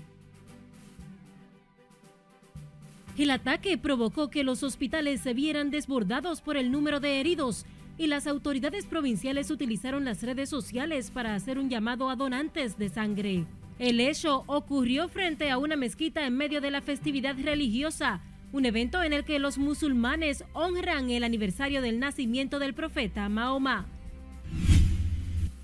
El 3.18 3.32
ataque 3.32 3.78
provocó 3.78 4.30
que 4.30 4.44
los 4.44 4.62
hospitales 4.62 5.22
se 5.22 5.34
vieran 5.34 5.72
desbordados 5.72 6.42
por 6.42 6.58
el 6.58 6.70
número 6.70 7.00
de 7.00 7.22
heridos 7.22 7.66
y 7.98 8.08
las 8.08 8.28
autoridades 8.28 8.86
provinciales 8.86 9.50
utilizaron 9.50 10.04
las 10.04 10.22
redes 10.22 10.50
sociales 10.50 11.12
para 11.12 11.34
hacer 11.34 11.58
un 11.58 11.70
llamado 11.70 12.10
a 12.10 12.18
donantes 12.18 12.78
de 12.78 12.90
sangre. 12.90 13.46
El 13.78 14.00
hecho 14.00 14.44
ocurrió 14.48 15.10
frente 15.10 15.52
a 15.52 15.58
una 15.58 15.76
mezquita 15.76 16.26
en 16.26 16.38
medio 16.38 16.62
de 16.62 16.72
la 16.72 16.82
festividad 16.82 17.36
religiosa, 17.38 18.22
un 18.54 18.66
evento 18.66 19.04
en 19.04 19.12
el 19.12 19.26
que 19.26 19.38
los 19.38 19.58
musulmanes 19.58 20.46
honran 20.54 21.10
el 21.10 21.26
aniversario 21.26 21.82
del 21.82 22.00
nacimiento 22.00 22.60
del 22.60 22.74
profeta 22.74 23.28
Mahoma. 23.28 23.86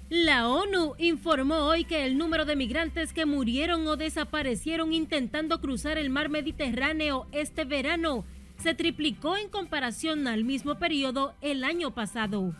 La 0.10 0.50
ONU 0.50 0.96
informó 0.98 1.56
hoy 1.60 1.86
que 1.86 2.04
el 2.04 2.18
número 2.18 2.44
de 2.44 2.58
migrantes 2.58 3.14
que 3.14 3.26
murieron 3.26 3.88
o 3.88 3.96
desaparecieron 3.96 4.92
intentando 4.92 5.62
cruzar 5.62 5.98
el 5.98 6.10
mar 6.10 6.28
Mediterráneo 6.28 7.28
este 7.32 7.64
verano 7.64 8.26
se 8.58 8.76
triplicó 8.76 9.38
en 9.38 9.48
comparación 9.48 10.28
al 10.28 10.44
mismo 10.44 10.78
periodo 10.78 11.34
el 11.40 11.64
año 11.64 11.92
pasado. 11.92 12.54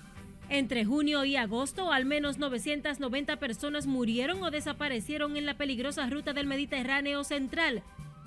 Entre 0.54 0.84
junio 0.84 1.24
y 1.24 1.38
agosto, 1.38 1.94
al 1.94 2.04
menos 2.04 2.38
990 2.38 3.38
personas 3.38 3.88
murieron 3.88 4.44
o 4.44 4.52
desaparecieron 4.52 5.38
en 5.38 5.46
la 5.46 5.54
peligrosa 5.54 6.06
ruta 6.10 6.34
del 6.34 6.46
Mediterráneo 6.46 7.24
Central, 7.24 7.84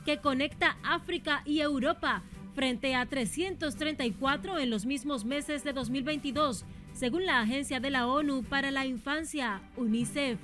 que 0.07 0.17
conecta 0.17 0.79
África 0.83 1.43
y 1.45 1.61
Europa, 1.61 2.23
frente 2.55 2.95
a 2.95 3.05
334 3.05 4.59
en 4.59 4.71
los 4.71 4.87
mismos 4.87 5.27
meses 5.27 5.65
de 5.65 5.75
2022, 5.75 6.65
según 6.95 7.27
la 7.27 7.41
Agencia 7.43 7.79
de 7.79 7.91
la 7.91 8.07
ONU 8.07 8.43
para 8.43 8.71
la 8.71 8.87
Infancia, 8.87 9.61
UNICEF. 9.77 10.39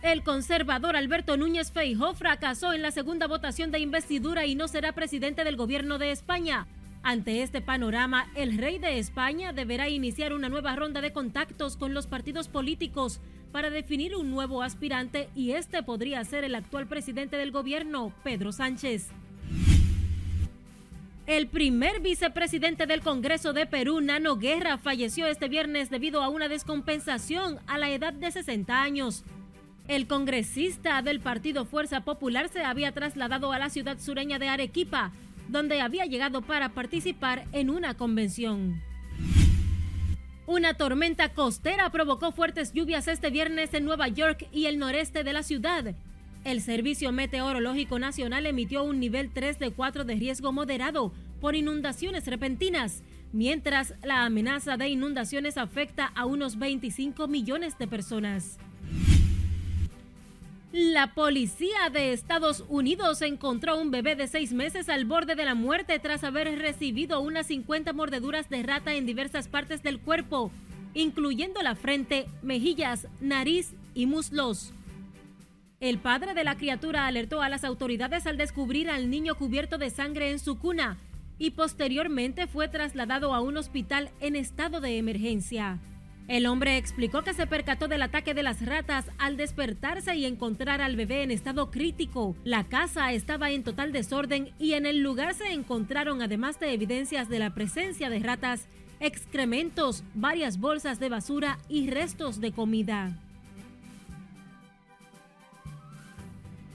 El 0.00 0.22
conservador 0.22 0.96
Alberto 0.96 1.36
Núñez 1.36 1.72
Feijó 1.72 2.14
fracasó 2.14 2.72
en 2.72 2.80
la 2.80 2.90
segunda 2.90 3.26
votación 3.26 3.70
de 3.70 3.80
investidura 3.80 4.46
y 4.46 4.54
no 4.54 4.66
será 4.66 4.92
presidente 4.92 5.44
del 5.44 5.56
gobierno 5.56 5.98
de 5.98 6.10
España. 6.10 6.66
Ante 7.08 7.40
este 7.40 7.62
panorama, 7.62 8.30
el 8.34 8.58
rey 8.58 8.78
de 8.78 8.98
España 8.98 9.54
deberá 9.54 9.88
iniciar 9.88 10.34
una 10.34 10.50
nueva 10.50 10.76
ronda 10.76 11.00
de 11.00 11.10
contactos 11.10 11.78
con 11.78 11.94
los 11.94 12.06
partidos 12.06 12.48
políticos 12.48 13.18
para 13.50 13.70
definir 13.70 14.14
un 14.14 14.30
nuevo 14.30 14.62
aspirante 14.62 15.30
y 15.34 15.52
este 15.52 15.82
podría 15.82 16.22
ser 16.24 16.44
el 16.44 16.54
actual 16.54 16.86
presidente 16.86 17.38
del 17.38 17.50
gobierno, 17.50 18.12
Pedro 18.24 18.52
Sánchez. 18.52 19.08
El 21.26 21.46
primer 21.46 22.00
vicepresidente 22.00 22.84
del 22.84 23.00
Congreso 23.00 23.54
de 23.54 23.64
Perú, 23.64 24.02
Nano 24.02 24.36
Guerra, 24.36 24.76
falleció 24.76 25.26
este 25.28 25.48
viernes 25.48 25.88
debido 25.88 26.22
a 26.22 26.28
una 26.28 26.48
descompensación 26.48 27.58
a 27.66 27.78
la 27.78 27.88
edad 27.88 28.12
de 28.12 28.30
60 28.30 28.82
años. 28.82 29.24
El 29.86 30.06
congresista 30.06 31.00
del 31.00 31.20
Partido 31.20 31.64
Fuerza 31.64 32.02
Popular 32.02 32.50
se 32.50 32.64
había 32.64 32.92
trasladado 32.92 33.50
a 33.54 33.58
la 33.58 33.70
ciudad 33.70 33.98
sureña 33.98 34.38
de 34.38 34.50
Arequipa 34.50 35.10
donde 35.48 35.80
había 35.80 36.04
llegado 36.04 36.42
para 36.42 36.70
participar 36.70 37.46
en 37.52 37.70
una 37.70 37.94
convención. 37.94 38.80
Una 40.46 40.74
tormenta 40.74 41.34
costera 41.34 41.90
provocó 41.90 42.32
fuertes 42.32 42.72
lluvias 42.72 43.06
este 43.06 43.28
viernes 43.28 43.74
en 43.74 43.84
Nueva 43.84 44.08
York 44.08 44.48
y 44.50 44.64
el 44.66 44.78
noreste 44.78 45.22
de 45.22 45.32
la 45.34 45.42
ciudad. 45.42 45.94
El 46.44 46.62
Servicio 46.62 47.12
Meteorológico 47.12 47.98
Nacional 47.98 48.46
emitió 48.46 48.82
un 48.82 49.00
nivel 49.00 49.30
3 49.30 49.58
de 49.58 49.72
4 49.72 50.04
de 50.04 50.14
riesgo 50.14 50.52
moderado 50.52 51.12
por 51.40 51.54
inundaciones 51.54 52.26
repentinas, 52.26 53.02
mientras 53.32 53.92
la 54.02 54.24
amenaza 54.24 54.78
de 54.78 54.88
inundaciones 54.88 55.58
afecta 55.58 56.06
a 56.06 56.24
unos 56.24 56.58
25 56.58 57.28
millones 57.28 57.76
de 57.76 57.86
personas. 57.86 58.58
La 60.72 61.14
policía 61.14 61.88
de 61.90 62.12
Estados 62.12 62.62
Unidos 62.68 63.22
encontró 63.22 63.80
un 63.80 63.90
bebé 63.90 64.16
de 64.16 64.28
seis 64.28 64.52
meses 64.52 64.90
al 64.90 65.06
borde 65.06 65.34
de 65.34 65.46
la 65.46 65.54
muerte 65.54 65.98
tras 65.98 66.24
haber 66.24 66.58
recibido 66.58 67.20
unas 67.20 67.46
50 67.46 67.94
mordeduras 67.94 68.50
de 68.50 68.62
rata 68.62 68.92
en 68.92 69.06
diversas 69.06 69.48
partes 69.48 69.82
del 69.82 69.98
cuerpo, 69.98 70.50
incluyendo 70.92 71.62
la 71.62 71.74
frente, 71.74 72.26
mejillas, 72.42 73.08
nariz 73.18 73.72
y 73.94 74.04
muslos. 74.04 74.74
El 75.80 75.96
padre 76.00 76.34
de 76.34 76.44
la 76.44 76.58
criatura 76.58 77.06
alertó 77.06 77.40
a 77.40 77.48
las 77.48 77.64
autoridades 77.64 78.26
al 78.26 78.36
descubrir 78.36 78.90
al 78.90 79.08
niño 79.08 79.36
cubierto 79.36 79.78
de 79.78 79.88
sangre 79.88 80.30
en 80.30 80.38
su 80.38 80.58
cuna 80.58 80.98
y 81.38 81.52
posteriormente 81.52 82.46
fue 82.46 82.68
trasladado 82.68 83.32
a 83.32 83.40
un 83.40 83.56
hospital 83.56 84.10
en 84.20 84.36
estado 84.36 84.82
de 84.82 84.98
emergencia. 84.98 85.78
El 86.28 86.44
hombre 86.44 86.76
explicó 86.76 87.22
que 87.22 87.32
se 87.32 87.46
percató 87.46 87.88
del 87.88 88.02
ataque 88.02 88.34
de 88.34 88.42
las 88.42 88.64
ratas 88.64 89.06
al 89.16 89.38
despertarse 89.38 90.14
y 90.14 90.26
encontrar 90.26 90.82
al 90.82 90.94
bebé 90.94 91.22
en 91.22 91.30
estado 91.30 91.70
crítico. 91.70 92.36
La 92.44 92.64
casa 92.64 93.14
estaba 93.14 93.50
en 93.50 93.64
total 93.64 93.92
desorden 93.92 94.50
y 94.58 94.74
en 94.74 94.84
el 94.84 94.98
lugar 94.98 95.32
se 95.32 95.54
encontraron, 95.54 96.20
además 96.20 96.60
de 96.60 96.74
evidencias 96.74 97.30
de 97.30 97.38
la 97.38 97.54
presencia 97.54 98.10
de 98.10 98.18
ratas, 98.18 98.66
excrementos, 99.00 100.04
varias 100.14 100.60
bolsas 100.60 101.00
de 101.00 101.08
basura 101.08 101.58
y 101.66 101.88
restos 101.88 102.42
de 102.42 102.52
comida. 102.52 103.18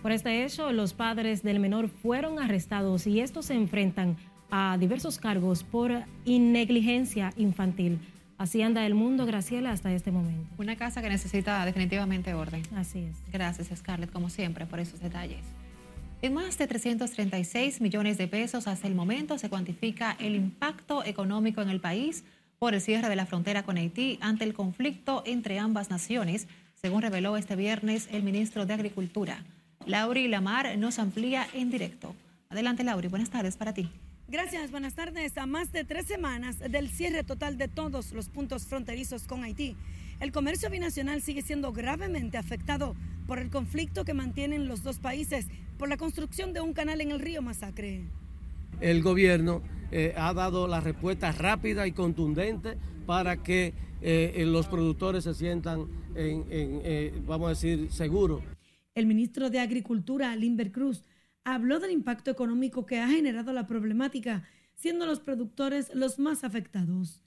Por 0.01 0.11
este 0.11 0.45
hecho, 0.45 0.71
los 0.71 0.95
padres 0.95 1.43
del 1.43 1.59
menor 1.59 1.89
fueron 1.89 2.39
arrestados 2.39 3.05
y 3.05 3.19
estos 3.19 3.45
se 3.45 3.53
enfrentan 3.53 4.17
a 4.49 4.77
diversos 4.79 5.19
cargos 5.19 5.63
por 5.63 5.91
negligencia 6.25 7.33
infantil. 7.37 7.99
Así 8.43 8.61
anda 8.61 8.85
el 8.85 8.93
mundo, 8.93 9.25
Graciela, 9.25 9.71
hasta 9.71 9.93
este 9.93 10.11
momento. 10.11 10.53
Una 10.57 10.75
casa 10.75 11.01
que 11.01 11.07
necesita 11.07 11.63
definitivamente 11.63 12.33
orden. 12.33 12.61
Así 12.75 12.99
es. 12.99 13.15
Gracias, 13.31 13.69
Scarlett, 13.73 14.11
como 14.11 14.29
siempre, 14.29 14.65
por 14.65 14.81
esos 14.81 14.99
detalles. 14.99 15.39
En 16.21 16.33
más 16.33 16.57
de 16.57 16.67
336 16.67 17.79
millones 17.79 18.17
de 18.17 18.27
pesos 18.27 18.67
hasta 18.67 18.85
el 18.85 18.95
momento 18.95 19.37
se 19.37 19.47
cuantifica 19.47 20.17
el 20.19 20.35
impacto 20.35 21.05
económico 21.05 21.61
en 21.61 21.69
el 21.69 21.79
país 21.79 22.25
por 22.59 22.73
el 22.73 22.81
cierre 22.81 23.07
de 23.07 23.15
la 23.15 23.25
frontera 23.25 23.63
con 23.63 23.77
Haití 23.77 24.17
ante 24.19 24.43
el 24.43 24.53
conflicto 24.53 25.23
entre 25.25 25.57
ambas 25.57 25.89
naciones, 25.89 26.49
según 26.75 27.01
reveló 27.01 27.37
este 27.37 27.55
viernes 27.55 28.09
el 28.11 28.23
ministro 28.23 28.65
de 28.65 28.73
Agricultura. 28.73 29.45
Lauri 29.85 30.27
Lamar 30.27 30.77
nos 30.77 30.99
amplía 30.99 31.47
en 31.53 31.71
directo. 31.71 32.13
Adelante, 32.49 32.83
Lauri. 32.83 33.07
Buenas 33.07 33.29
tardes 33.29 33.55
para 33.55 33.73
ti. 33.73 33.89
Gracias, 34.27 34.71
buenas 34.71 34.95
tardes. 34.95 35.37
A 35.37 35.45
más 35.45 35.71
de 35.71 35.83
tres 35.83 36.05
semanas 36.05 36.57
del 36.59 36.89
cierre 36.89 37.23
total 37.23 37.57
de 37.57 37.67
todos 37.67 38.13
los 38.13 38.29
puntos 38.29 38.65
fronterizos 38.65 39.27
con 39.27 39.43
Haití, 39.43 39.75
el 40.19 40.31
comercio 40.31 40.69
binacional 40.69 41.21
sigue 41.21 41.41
siendo 41.41 41.73
gravemente 41.73 42.37
afectado 42.37 42.95
por 43.27 43.39
el 43.39 43.49
conflicto 43.49 44.05
que 44.05 44.13
mantienen 44.13 44.67
los 44.67 44.81
dos 44.81 44.99
países 44.99 45.47
por 45.77 45.89
la 45.89 45.97
construcción 45.97 46.53
de 46.53 46.61
un 46.61 46.73
canal 46.73 47.01
en 47.01 47.11
el 47.11 47.19
río 47.19 47.41
Masacre. 47.41 48.05
El 48.79 49.03
gobierno 49.03 49.61
eh, 49.91 50.13
ha 50.15 50.33
dado 50.33 50.67
la 50.67 50.79
respuesta 50.79 51.31
rápida 51.33 51.85
y 51.85 51.91
contundente 51.91 52.77
para 53.05 53.43
que 53.43 53.73
eh, 54.01 54.43
los 54.47 54.67
productores 54.67 55.25
se 55.25 55.33
sientan, 55.33 55.87
en, 56.15 56.45
eh, 56.49 57.13
vamos 57.27 57.47
a 57.47 57.49
decir, 57.49 57.91
seguros. 57.91 58.41
El 58.95 59.05
ministro 59.05 59.49
de 59.49 59.59
Agricultura, 59.59 60.35
Limber 60.35 60.71
Cruz, 60.71 61.03
habló 61.43 61.79
del 61.79 61.91
impacto 61.91 62.31
económico 62.31 62.85
que 62.85 62.99
ha 62.99 63.07
generado 63.07 63.53
la 63.53 63.67
problemática, 63.67 64.43
siendo 64.75 65.05
los 65.05 65.19
productores 65.19 65.93
los 65.93 66.19
más 66.19 66.43
afectados. 66.43 67.21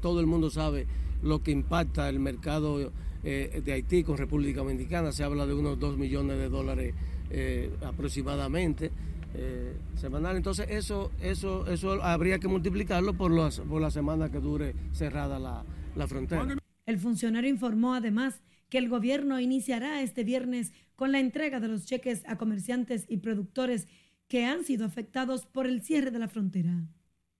Todo 0.00 0.20
el 0.20 0.26
mundo 0.26 0.50
sabe 0.50 0.86
lo 1.22 1.42
que 1.42 1.50
impacta 1.50 2.08
el 2.08 2.18
mercado 2.18 2.92
eh, 3.24 3.62
de 3.64 3.72
Haití 3.72 4.04
con 4.04 4.16
República 4.16 4.60
Dominicana. 4.60 5.12
Se 5.12 5.24
habla 5.24 5.46
de 5.46 5.54
unos 5.54 5.78
2 5.78 5.98
millones 5.98 6.38
de 6.38 6.48
dólares 6.48 6.94
eh, 7.30 7.70
aproximadamente 7.84 8.90
eh, 9.34 9.76
semanal. 9.96 10.36
Entonces 10.36 10.66
eso, 10.70 11.10
eso, 11.20 11.66
eso 11.66 12.02
habría 12.02 12.38
que 12.38 12.48
multiplicarlo 12.48 13.14
por, 13.14 13.30
los, 13.30 13.60
por 13.60 13.80
la 13.80 13.90
semana 13.90 14.30
que 14.30 14.40
dure 14.40 14.74
cerrada 14.92 15.38
la, 15.38 15.64
la 15.94 16.06
frontera. 16.06 16.56
El 16.84 16.98
funcionario 16.98 17.48
informó 17.48 17.94
además 17.94 18.42
que 18.72 18.78
el 18.78 18.88
gobierno 18.88 19.38
iniciará 19.38 20.00
este 20.00 20.24
viernes 20.24 20.72
con 20.96 21.12
la 21.12 21.20
entrega 21.20 21.60
de 21.60 21.68
los 21.68 21.84
cheques 21.84 22.22
a 22.26 22.38
comerciantes 22.38 23.04
y 23.06 23.18
productores 23.18 23.86
que 24.28 24.46
han 24.46 24.64
sido 24.64 24.86
afectados 24.86 25.44
por 25.44 25.66
el 25.66 25.82
cierre 25.82 26.10
de 26.10 26.18
la 26.18 26.26
frontera. 26.26 26.88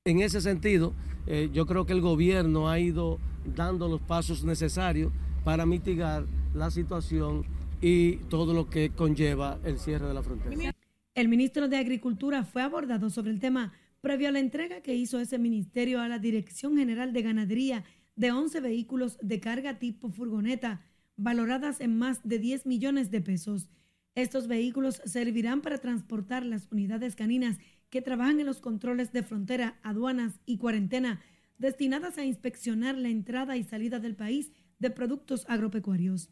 En 0.04 0.20
ese 0.20 0.42
sentido, 0.42 0.92
eh, 1.26 1.48
yo 1.50 1.64
creo 1.64 1.86
que 1.86 1.94
el 1.94 2.02
gobierno 2.02 2.68
ha 2.68 2.78
ido 2.78 3.18
dando 3.46 3.88
los 3.88 4.02
pasos 4.02 4.44
necesarios 4.44 5.10
para 5.42 5.64
mitigar 5.64 6.26
la 6.52 6.70
situación 6.70 7.46
y 7.80 8.16
todo 8.28 8.52
lo 8.52 8.68
que 8.68 8.90
conlleva 8.90 9.58
el 9.64 9.78
cierre 9.78 10.08
de 10.08 10.12
la 10.12 10.22
frontera. 10.22 10.74
El 11.14 11.28
ministro 11.28 11.66
de 11.66 11.78
Agricultura 11.78 12.44
fue 12.44 12.60
abordado 12.60 13.08
sobre 13.08 13.30
el 13.30 13.40
tema 13.40 13.72
previo 14.02 14.28
a 14.28 14.32
la 14.32 14.38
entrega 14.38 14.82
que 14.82 14.94
hizo 14.94 15.18
ese 15.18 15.38
ministerio 15.38 16.02
a 16.02 16.08
la 16.08 16.18
Dirección 16.18 16.76
General 16.76 17.14
de 17.14 17.22
Ganadería 17.22 17.84
de 18.16 18.32
11 18.32 18.60
vehículos 18.60 19.16
de 19.22 19.40
carga 19.40 19.78
tipo 19.78 20.10
furgoneta, 20.10 20.82
valoradas 21.22 21.80
en 21.80 21.96
más 21.96 22.20
de 22.24 22.38
10 22.38 22.66
millones 22.66 23.10
de 23.10 23.20
pesos. 23.20 23.68
Estos 24.14 24.46
vehículos 24.48 25.00
servirán 25.04 25.62
para 25.62 25.78
transportar 25.78 26.44
las 26.44 26.68
unidades 26.70 27.16
caninas 27.16 27.58
que 27.90 28.02
trabajan 28.02 28.40
en 28.40 28.46
los 28.46 28.60
controles 28.60 29.12
de 29.12 29.22
frontera, 29.22 29.78
aduanas 29.82 30.40
y 30.46 30.58
cuarentena, 30.58 31.20
destinadas 31.58 32.18
a 32.18 32.24
inspeccionar 32.24 32.96
la 32.96 33.08
entrada 33.08 33.56
y 33.56 33.64
salida 33.64 34.00
del 34.00 34.16
país 34.16 34.50
de 34.78 34.90
productos 34.90 35.44
agropecuarios. 35.48 36.30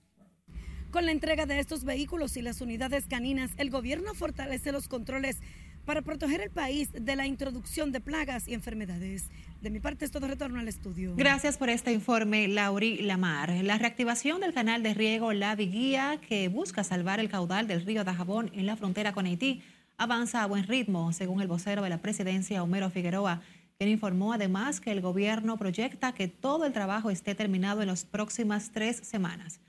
Con 0.90 1.06
la 1.06 1.12
entrega 1.12 1.46
de 1.46 1.60
estos 1.60 1.84
vehículos 1.84 2.36
y 2.36 2.42
las 2.42 2.60
unidades 2.60 3.06
caninas, 3.06 3.52
el 3.58 3.70
gobierno 3.70 4.12
fortalece 4.14 4.72
los 4.72 4.88
controles 4.88 5.40
para 5.84 6.02
proteger 6.02 6.40
el 6.40 6.50
país 6.50 6.90
de 6.92 7.16
la 7.16 7.26
introducción 7.26 7.92
de 7.92 8.00
plagas 8.00 8.48
y 8.48 8.54
enfermedades. 8.54 9.30
De 9.60 9.70
mi 9.70 9.80
parte 9.80 10.04
es 10.04 10.10
todo 10.10 10.26
retorno 10.26 10.60
al 10.60 10.68
estudio. 10.68 11.14
Gracias 11.16 11.58
por 11.58 11.68
este 11.68 11.92
informe, 11.92 12.48
Lauri 12.48 13.02
Lamar. 13.02 13.50
La 13.62 13.78
reactivación 13.78 14.40
del 14.40 14.54
canal 14.54 14.82
de 14.82 14.94
riego 14.94 15.32
La 15.32 15.54
Viguía, 15.54 16.18
que 16.26 16.48
busca 16.48 16.84
salvar 16.84 17.20
el 17.20 17.28
caudal 17.28 17.66
del 17.66 17.84
río 17.84 18.04
Dajabón 18.04 18.50
en 18.54 18.66
la 18.66 18.76
frontera 18.76 19.12
con 19.12 19.26
Haití, 19.26 19.62
avanza 19.98 20.42
a 20.42 20.46
buen 20.46 20.66
ritmo, 20.66 21.12
según 21.12 21.42
el 21.42 21.48
vocero 21.48 21.82
de 21.82 21.90
la 21.90 21.98
presidencia, 21.98 22.62
Homero 22.62 22.88
Figueroa, 22.90 23.42
quien 23.76 23.90
informó 23.90 24.32
además 24.32 24.80
que 24.80 24.92
el 24.92 25.00
gobierno 25.00 25.56
proyecta 25.58 26.12
que 26.12 26.28
todo 26.28 26.64
el 26.64 26.72
trabajo 26.72 27.10
esté 27.10 27.34
terminado 27.34 27.82
en 27.82 27.88
las 27.88 28.04
próximas 28.04 28.70
tres 28.72 28.96
semanas. 28.98 29.60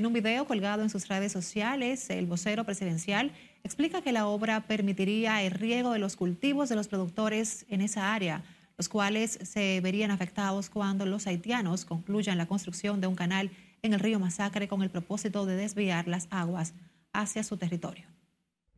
En 0.00 0.06
un 0.06 0.14
video 0.14 0.46
colgado 0.46 0.80
en 0.80 0.88
sus 0.88 1.08
redes 1.08 1.30
sociales, 1.30 2.08
el 2.08 2.24
vocero 2.24 2.64
presidencial 2.64 3.32
explica 3.64 4.00
que 4.00 4.12
la 4.12 4.28
obra 4.28 4.66
permitiría 4.66 5.42
el 5.42 5.50
riego 5.50 5.92
de 5.92 5.98
los 5.98 6.16
cultivos 6.16 6.70
de 6.70 6.76
los 6.76 6.88
productores 6.88 7.66
en 7.68 7.82
esa 7.82 8.14
área, 8.14 8.42
los 8.78 8.88
cuales 8.88 9.38
se 9.42 9.78
verían 9.82 10.10
afectados 10.10 10.70
cuando 10.70 11.04
los 11.04 11.26
haitianos 11.26 11.84
concluyan 11.84 12.38
la 12.38 12.46
construcción 12.46 13.02
de 13.02 13.08
un 13.08 13.14
canal 13.14 13.50
en 13.82 13.92
el 13.92 14.00
río 14.00 14.18
Masacre 14.18 14.68
con 14.68 14.80
el 14.80 14.88
propósito 14.88 15.44
de 15.44 15.56
desviar 15.56 16.08
las 16.08 16.28
aguas 16.30 16.72
hacia 17.12 17.44
su 17.44 17.58
territorio. 17.58 18.06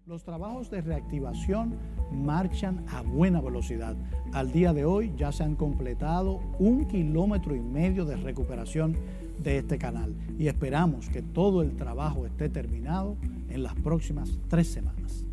Los 0.04 0.24
trabajos 0.24 0.68
de 0.72 0.80
reactivación 0.80 1.78
marchan 2.10 2.84
a 2.88 3.02
buena 3.02 3.40
velocidad. 3.40 3.94
Al 4.32 4.50
día 4.50 4.72
de 4.72 4.84
hoy 4.84 5.12
ya 5.16 5.30
se 5.30 5.44
han 5.44 5.54
completado 5.54 6.40
un 6.58 6.88
kilómetro 6.88 7.54
y 7.54 7.60
medio 7.60 8.04
de 8.04 8.16
recuperación 8.16 8.96
de 9.42 9.58
este 9.58 9.78
canal 9.78 10.14
y 10.38 10.48
esperamos 10.48 11.08
que 11.08 11.22
todo 11.22 11.62
el 11.62 11.76
trabajo 11.76 12.26
esté 12.26 12.48
terminado 12.48 13.16
en 13.48 13.62
las 13.62 13.74
próximas 13.74 14.30
tres 14.48 14.68
semanas. 14.68 15.24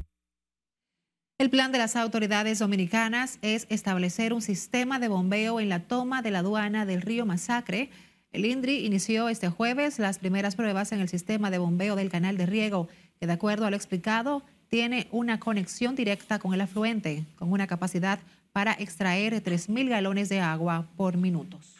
El 1.40 1.50
plan 1.50 1.72
de 1.72 1.78
las 1.78 1.96
autoridades 1.96 2.60
dominicanas 2.60 3.40
es 3.42 3.66
establecer 3.70 4.34
un 4.34 4.42
sistema 4.42 5.00
de 5.00 5.08
bombeo 5.08 5.62
en 5.62 5.70
la 5.70 5.80
toma 5.80 6.22
de 6.22 6.32
la 6.32 6.40
aduana 6.40 6.86
del 6.86 7.02
río 7.02 7.26
Masacre. 7.26 7.90
El 8.34 8.46
INDRI 8.46 8.86
inició 8.86 9.30
este 9.30 9.48
jueves 9.48 10.00
las 10.00 10.20
primeras 10.20 10.58
pruebas 10.58 10.92
en 10.92 11.00
el 11.00 11.08
sistema 11.08 11.50
de 11.50 11.58
bombeo 11.58 11.96
del 11.96 12.10
canal 12.10 12.36
de 12.36 12.46
riego, 12.46 12.90
que 13.20 13.26
de 13.26 13.34
acuerdo 13.34 13.66
a 13.66 13.70
lo 13.70 13.78
explicado 13.78 14.44
tiene 14.68 15.08
una 15.12 15.40
conexión 15.40 15.96
directa 15.96 16.40
con 16.40 16.54
el 16.54 16.62
afluente, 16.62 17.24
con 17.38 17.54
una 17.54 17.68
capacidad 17.68 18.20
para 18.52 18.74
extraer 18.74 19.42
3.000 19.42 19.88
galones 19.88 20.28
de 20.28 20.42
agua 20.42 20.88
por 20.98 21.16
minutos. 21.16 21.79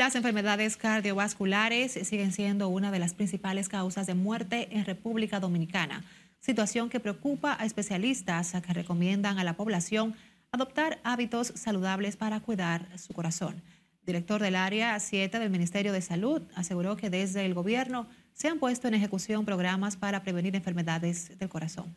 Las 0.00 0.14
enfermedades 0.14 0.78
cardiovasculares 0.78 1.92
siguen 1.92 2.32
siendo 2.32 2.70
una 2.70 2.90
de 2.90 2.98
las 2.98 3.12
principales 3.12 3.68
causas 3.68 4.06
de 4.06 4.14
muerte 4.14 4.68
en 4.70 4.86
República 4.86 5.40
Dominicana, 5.40 6.02
situación 6.38 6.88
que 6.88 7.00
preocupa 7.00 7.54
a 7.60 7.66
especialistas 7.66 8.54
que 8.66 8.72
recomiendan 8.72 9.38
a 9.38 9.44
la 9.44 9.58
población 9.58 10.14
adoptar 10.52 11.00
hábitos 11.04 11.48
saludables 11.54 12.16
para 12.16 12.40
cuidar 12.40 12.88
su 12.98 13.12
corazón. 13.12 13.60
director 14.06 14.40
del 14.40 14.56
área 14.56 14.98
7 14.98 15.38
del 15.38 15.50
Ministerio 15.50 15.92
de 15.92 16.00
Salud 16.00 16.40
aseguró 16.54 16.96
que 16.96 17.10
desde 17.10 17.44
el 17.44 17.52
gobierno 17.52 18.08
se 18.32 18.48
han 18.48 18.58
puesto 18.58 18.88
en 18.88 18.94
ejecución 18.94 19.44
programas 19.44 19.98
para 19.98 20.22
prevenir 20.22 20.56
enfermedades 20.56 21.38
del 21.38 21.50
corazón. 21.50 21.94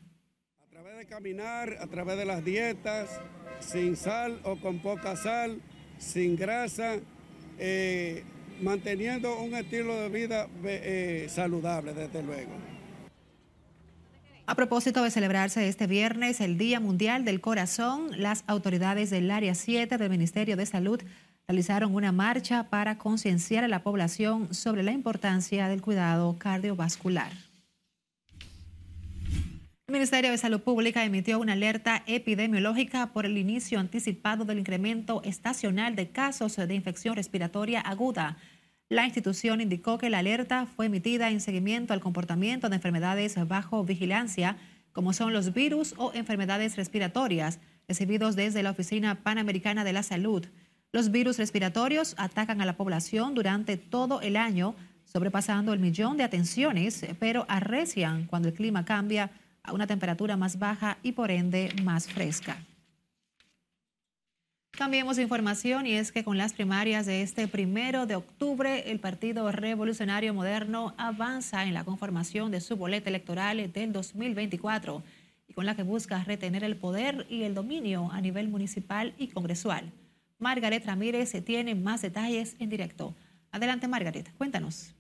A 0.60 0.70
través 0.70 0.98
de 0.98 1.06
caminar, 1.06 1.78
a 1.80 1.88
través 1.88 2.18
de 2.18 2.26
las 2.26 2.44
dietas, 2.44 3.22
sin 3.62 3.96
sal 3.96 4.42
o 4.44 4.58
con 4.58 4.80
poca 4.80 5.16
sal, 5.16 5.62
sin 6.00 6.36
grasa, 6.36 7.00
eh, 7.60 8.24
manteniendo 8.62 9.40
un 9.40 9.54
estilo 9.56 9.96
de 10.00 10.10
vida 10.10 10.48
eh, 10.64 11.28
saludable, 11.30 11.94
desde 11.94 12.24
luego. 12.24 12.52
A 14.46 14.56
propósito 14.56 15.04
de 15.04 15.12
celebrarse 15.12 15.68
este 15.70 15.88
viernes 15.88 16.42
el 16.42 16.58
Día 16.58 16.80
Mundial 16.80 17.24
del 17.24 17.40
Corazón, 17.40 18.10
las 18.18 18.44
autoridades 18.48 19.10
del 19.10 19.32
Área 19.32 19.56
7 19.56 19.98
del 19.98 20.10
Ministerio 20.10 20.58
de 20.58 20.66
Salud 20.66 21.02
realizaron 21.48 21.96
una 21.96 22.12
marcha 22.12 22.70
para 22.70 22.98
concienciar 22.98 23.64
a 23.64 23.70
la 23.70 23.84
población 23.84 24.54
sobre 24.54 24.84
la 24.84 24.92
importancia 24.92 25.70
del 25.70 25.82
cuidado 25.82 26.38
cardiovascular. 26.38 27.32
El 29.94 30.00
Ministerio 30.00 30.32
de 30.32 30.40
Salud 30.40 30.60
Pública 30.60 31.06
emitió 31.06 31.38
una 31.38 31.54
alerta 31.54 32.02
epidemiológica 32.08 33.14
por 33.14 33.28
el 33.28 33.38
inicio 33.38 33.80
anticipado 33.80 34.44
del 34.44 34.58
incremento 34.58 35.22
estacional 35.24 35.96
de 35.96 36.10
casos 36.10 36.56
de 36.56 36.74
infección 36.74 37.16
respiratoria 37.16 37.80
aguda. 37.80 38.38
La 38.90 39.06
institución 39.06 39.62
indicó 39.62 40.00
que 40.00 40.10
la 40.10 40.18
alerta 40.18 40.66
fue 40.66 40.88
emitida 40.88 41.30
en 41.30 41.40
seguimiento 41.40 41.94
al 41.94 42.00
comportamiento 42.00 42.70
de 42.70 42.78
enfermedades 42.78 43.36
bajo 43.48 43.84
vigilancia, 43.84 44.58
como 44.94 45.14
son 45.14 45.32
los 45.32 45.54
virus 45.54 45.94
o 45.98 46.12
enfermedades 46.16 46.76
respiratorias, 46.76 47.60
recibidos 47.88 48.36
desde 48.36 48.64
la 48.64 48.72
Oficina 48.72 49.22
Panamericana 49.22 49.84
de 49.84 49.94
la 49.94 50.02
Salud. 50.02 50.44
Los 50.92 51.12
virus 51.12 51.38
respiratorios 51.38 52.16
atacan 52.18 52.62
a 52.62 52.66
la 52.66 52.78
población 52.78 53.36
durante 53.36 53.78
todo 53.78 54.22
el 54.22 54.38
año, 54.38 54.74
sobrepasando 55.06 55.72
el 55.72 55.80
millón 55.80 56.18
de 56.18 56.24
atenciones, 56.24 57.06
pero 57.20 57.46
arrecian 57.48 58.26
cuando 58.26 58.48
el 58.48 58.56
clima 58.56 58.86
cambia 58.86 59.30
a 59.64 59.74
una 59.74 59.88
temperatura 59.88 60.38
más 60.38 60.60
baja 60.60 60.98
y 61.02 61.14
por 61.14 61.32
ende 61.32 61.74
más 61.84 62.08
fresca. 62.08 62.58
Cambiemos 64.72 65.20
información 65.20 65.86
y 65.86 65.94
es 65.94 66.12
que 66.12 66.24
con 66.24 66.38
las 66.38 66.54
primarias 66.54 67.06
de 67.06 67.22
este 67.22 67.48
primero 67.48 68.08
de 68.08 68.16
octubre, 68.16 68.92
el 68.92 69.00
Partido 69.00 69.52
Revolucionario 69.52 70.34
Moderno 70.34 70.96
avanza 70.98 71.64
en 71.64 71.76
la 71.76 71.84
conformación 71.84 72.50
de 72.50 72.60
su 72.60 72.76
boleta 72.76 73.10
electoral 73.10 73.72
del 73.72 73.94
2024 73.94 75.04
y 75.48 75.54
con 75.54 75.68
la 75.68 75.76
que 75.76 75.84
busca 75.84 76.24
retener 76.24 76.64
el 76.64 76.76
poder 76.76 77.28
y 77.30 77.44
el 77.44 77.54
dominio 77.54 78.10
a 78.12 78.20
nivel 78.20 78.48
municipal 78.48 79.14
y 79.20 79.28
congresual. 79.28 79.92
Margaret 80.40 80.84
Ramírez 80.86 81.32
tiene 81.46 81.76
más 81.76 82.02
detalles 82.02 82.56
en 82.60 82.70
directo. 82.70 83.14
Adelante, 83.52 83.88
Margaret, 83.88 84.32
cuéntanos. 84.40 84.96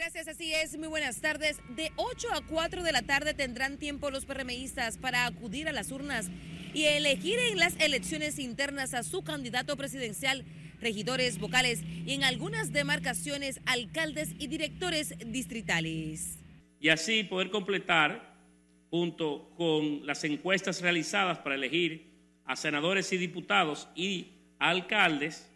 Gracias, 0.00 0.28
así 0.28 0.54
es. 0.54 0.78
Muy 0.78 0.88
buenas 0.88 1.20
tardes. 1.20 1.60
De 1.76 1.92
8 1.96 2.28
a 2.32 2.40
4 2.40 2.82
de 2.82 2.90
la 2.90 3.02
tarde 3.02 3.34
tendrán 3.34 3.76
tiempo 3.76 4.10
los 4.10 4.24
PRMistas 4.24 4.96
para 4.96 5.26
acudir 5.26 5.68
a 5.68 5.72
las 5.72 5.92
urnas 5.92 6.30
y 6.72 6.84
elegir 6.84 7.38
en 7.38 7.58
las 7.58 7.78
elecciones 7.78 8.38
internas 8.38 8.94
a 8.94 9.02
su 9.02 9.22
candidato 9.22 9.76
presidencial, 9.76 10.46
regidores 10.80 11.38
vocales 11.38 11.82
y 12.06 12.14
en 12.14 12.24
algunas 12.24 12.72
demarcaciones 12.72 13.60
alcaldes 13.66 14.34
y 14.38 14.46
directores 14.46 15.14
distritales. 15.18 16.38
Y 16.80 16.88
así 16.88 17.22
poder 17.22 17.50
completar, 17.50 18.34
junto 18.88 19.50
con 19.54 20.06
las 20.06 20.24
encuestas 20.24 20.80
realizadas 20.80 21.40
para 21.40 21.56
elegir 21.56 22.06
a 22.46 22.56
senadores 22.56 23.12
y 23.12 23.18
diputados 23.18 23.86
y 23.94 24.28
alcaldes, 24.58 25.46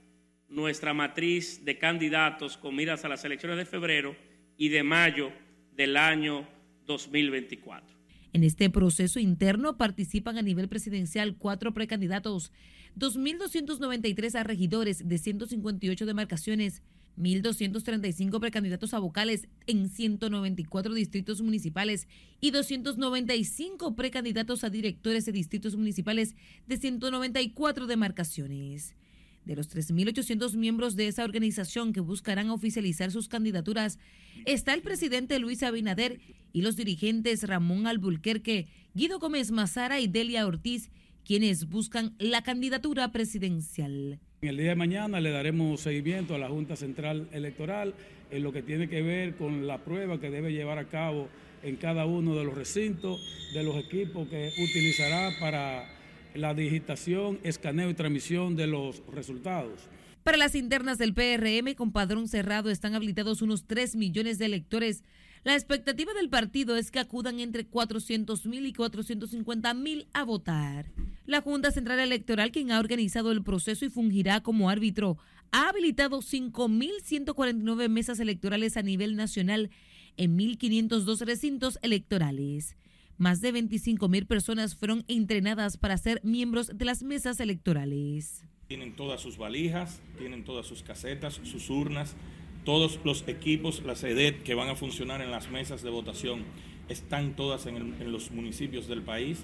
nuestra 0.50 0.92
matriz 0.92 1.64
de 1.64 1.78
candidatos 1.78 2.58
con 2.58 2.76
miras 2.76 3.06
a 3.06 3.08
las 3.08 3.24
elecciones 3.24 3.56
de 3.56 3.64
febrero 3.64 4.33
y 4.56 4.68
de 4.68 4.82
mayo 4.82 5.30
del 5.76 5.96
año 5.96 6.46
2024. 6.86 7.94
En 8.32 8.42
este 8.42 8.68
proceso 8.68 9.20
interno 9.20 9.76
participan 9.76 10.38
a 10.38 10.42
nivel 10.42 10.68
presidencial 10.68 11.36
cuatro 11.36 11.72
precandidatos, 11.72 12.52
2.293 12.98 14.34
a 14.34 14.42
regidores 14.42 15.08
de 15.08 15.18
158 15.18 16.04
demarcaciones, 16.04 16.82
1.235 17.16 18.40
precandidatos 18.40 18.92
a 18.92 18.98
vocales 18.98 19.48
en 19.66 19.88
194 19.88 20.94
distritos 20.94 21.42
municipales 21.42 22.08
y 22.40 22.50
295 22.50 23.94
precandidatos 23.94 24.64
a 24.64 24.70
directores 24.70 25.24
de 25.26 25.32
distritos 25.32 25.76
municipales 25.76 26.34
de 26.66 26.76
194 26.76 27.86
demarcaciones. 27.86 28.96
De 29.44 29.56
los 29.56 29.68
3.800 29.74 30.56
miembros 30.56 30.96
de 30.96 31.06
esa 31.06 31.24
organización 31.24 31.92
que 31.92 32.00
buscarán 32.00 32.50
oficializar 32.50 33.10
sus 33.10 33.28
candidaturas, 33.28 33.98
está 34.46 34.72
el 34.72 34.82
presidente 34.82 35.38
Luis 35.38 35.62
Abinader 35.62 36.20
y 36.52 36.62
los 36.62 36.76
dirigentes 36.76 37.46
Ramón 37.46 37.86
Albulquerque, 37.86 38.68
Guido 38.94 39.18
Gómez 39.18 39.50
Mazara 39.50 40.00
y 40.00 40.06
Delia 40.06 40.46
Ortiz, 40.46 40.90
quienes 41.24 41.68
buscan 41.68 42.14
la 42.18 42.42
candidatura 42.42 43.12
presidencial. 43.12 44.18
En 44.42 44.48
el 44.48 44.56
día 44.56 44.70
de 44.70 44.76
mañana 44.76 45.20
le 45.20 45.30
daremos 45.30 45.80
seguimiento 45.80 46.34
a 46.34 46.38
la 46.38 46.48
Junta 46.48 46.76
Central 46.76 47.28
Electoral 47.32 47.94
en 48.30 48.42
lo 48.42 48.52
que 48.52 48.62
tiene 48.62 48.88
que 48.88 49.02
ver 49.02 49.36
con 49.36 49.66
la 49.66 49.84
prueba 49.84 50.20
que 50.20 50.30
debe 50.30 50.52
llevar 50.52 50.78
a 50.78 50.88
cabo 50.88 51.28
en 51.62 51.76
cada 51.76 52.04
uno 52.04 52.34
de 52.34 52.44
los 52.44 52.54
recintos, 52.54 53.20
de 53.54 53.62
los 53.62 53.76
equipos 53.76 54.28
que 54.28 54.52
utilizará 54.58 55.30
para 55.40 55.93
la 56.34 56.52
digitación, 56.52 57.38
escaneo 57.42 57.90
y 57.90 57.94
transmisión 57.94 58.56
de 58.56 58.66
los 58.66 59.02
resultados. 59.12 59.88
Para 60.22 60.36
las 60.36 60.54
internas 60.54 60.98
del 60.98 61.14
PRM 61.14 61.74
con 61.74 61.92
padrón 61.92 62.28
cerrado 62.28 62.70
están 62.70 62.94
habilitados 62.94 63.42
unos 63.42 63.66
3 63.66 63.94
millones 63.96 64.38
de 64.38 64.46
electores. 64.46 65.04
La 65.44 65.54
expectativa 65.54 66.14
del 66.14 66.30
partido 66.30 66.76
es 66.76 66.90
que 66.90 66.98
acudan 66.98 67.40
entre 67.40 67.66
400 67.66 68.46
mil 68.46 68.64
y 68.66 68.72
450 68.72 69.74
mil 69.74 70.06
a 70.14 70.24
votar. 70.24 70.86
La 71.26 71.42
Junta 71.42 71.70
Central 71.70 72.00
Electoral, 72.00 72.50
quien 72.50 72.72
ha 72.72 72.80
organizado 72.80 73.32
el 73.32 73.42
proceso 73.42 73.84
y 73.84 73.90
fungirá 73.90 74.40
como 74.42 74.70
árbitro, 74.70 75.18
ha 75.52 75.68
habilitado 75.68 76.20
5.149 76.20 77.88
mesas 77.88 78.18
electorales 78.18 78.78
a 78.78 78.82
nivel 78.82 79.16
nacional 79.16 79.70
en 80.16 80.38
1.502 80.38 81.20
recintos 81.20 81.78
electorales. 81.82 82.76
Más 83.16 83.40
de 83.40 83.52
25 83.52 84.08
mil 84.08 84.26
personas 84.26 84.74
fueron 84.74 85.04
entrenadas 85.06 85.76
para 85.76 85.96
ser 85.98 86.20
miembros 86.24 86.72
de 86.74 86.84
las 86.84 87.02
mesas 87.02 87.38
electorales. 87.38 88.44
Tienen 88.66 88.96
todas 88.96 89.20
sus 89.20 89.38
valijas, 89.38 90.00
tienen 90.18 90.44
todas 90.44 90.66
sus 90.66 90.82
casetas, 90.82 91.40
sus 91.44 91.70
urnas, 91.70 92.16
todos 92.64 92.98
los 93.04 93.28
equipos, 93.28 93.82
las 93.84 94.02
EDET 94.02 94.42
que 94.42 94.54
van 94.54 94.68
a 94.68 94.74
funcionar 94.74 95.20
en 95.20 95.30
las 95.30 95.50
mesas 95.50 95.82
de 95.82 95.90
votación, 95.90 96.44
están 96.88 97.36
todas 97.36 97.66
en, 97.66 97.76
en 97.76 98.10
los 98.10 98.30
municipios 98.32 98.88
del 98.88 99.02
país. 99.02 99.42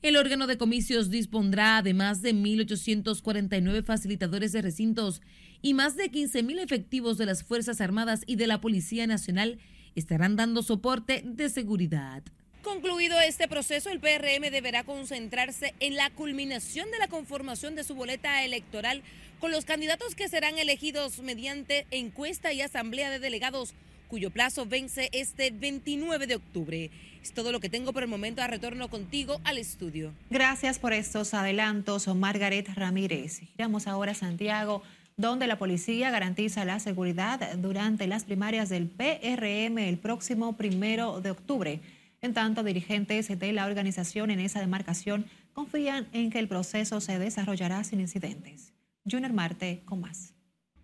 El 0.00 0.16
órgano 0.16 0.46
de 0.46 0.58
comicios 0.58 1.10
dispondrá 1.10 1.78
además 1.78 2.22
de 2.22 2.32
1.849 2.32 3.82
facilitadores 3.82 4.52
de 4.52 4.62
recintos 4.62 5.22
y 5.60 5.74
más 5.74 5.96
de 5.96 6.12
15.000 6.12 6.60
efectivos 6.60 7.18
de 7.18 7.26
las 7.26 7.42
Fuerzas 7.42 7.80
Armadas 7.80 8.22
y 8.26 8.36
de 8.36 8.46
la 8.46 8.60
Policía 8.60 9.08
Nacional 9.08 9.58
estarán 9.96 10.36
dando 10.36 10.62
soporte 10.62 11.24
de 11.24 11.48
seguridad. 11.48 12.22
Concluido 12.68 13.18
este 13.18 13.48
proceso, 13.48 13.88
el 13.88 13.98
PRM 13.98 14.50
deberá 14.50 14.84
concentrarse 14.84 15.74
en 15.80 15.96
la 15.96 16.10
culminación 16.10 16.90
de 16.90 16.98
la 16.98 17.08
conformación 17.08 17.74
de 17.74 17.82
su 17.82 17.94
boleta 17.94 18.44
electoral 18.44 19.02
con 19.40 19.50
los 19.50 19.64
candidatos 19.64 20.14
que 20.14 20.28
serán 20.28 20.58
elegidos 20.58 21.20
mediante 21.20 21.86
encuesta 21.90 22.52
y 22.52 22.60
asamblea 22.60 23.08
de 23.08 23.20
delegados 23.20 23.72
cuyo 24.06 24.30
plazo 24.30 24.66
vence 24.66 25.08
este 25.12 25.50
29 25.50 26.26
de 26.26 26.34
octubre. 26.34 26.90
Es 27.22 27.32
todo 27.32 27.52
lo 27.52 27.60
que 27.60 27.70
tengo 27.70 27.94
por 27.94 28.02
el 28.02 28.08
momento. 28.10 28.42
A 28.42 28.46
retorno 28.46 28.88
contigo 28.88 29.40
al 29.44 29.56
estudio. 29.56 30.12
Gracias 30.28 30.78
por 30.78 30.92
estos 30.92 31.32
adelantos, 31.32 32.06
Margaret 32.14 32.68
Ramírez. 32.74 33.40
Giramos 33.56 33.86
ahora 33.86 34.12
a 34.12 34.14
Santiago, 34.14 34.82
donde 35.16 35.46
la 35.46 35.58
policía 35.58 36.10
garantiza 36.10 36.66
la 36.66 36.80
seguridad 36.80 37.56
durante 37.56 38.06
las 38.06 38.24
primarias 38.24 38.68
del 38.68 38.88
PRM 38.88 39.78
el 39.78 39.98
próximo 39.98 40.58
primero 40.58 41.22
de 41.22 41.30
octubre. 41.30 41.80
En 42.20 42.34
tanto, 42.34 42.64
dirigentes 42.64 43.38
de 43.38 43.52
la 43.52 43.66
organización 43.66 44.30
en 44.30 44.40
esa 44.40 44.60
demarcación 44.60 45.26
confían 45.52 46.08
en 46.12 46.30
que 46.30 46.38
el 46.38 46.48
proceso 46.48 47.00
se 47.00 47.18
desarrollará 47.18 47.84
sin 47.84 48.00
incidentes. 48.00 48.74
Junior 49.08 49.32
Marte 49.32 49.82
con 49.84 50.00
más. 50.00 50.34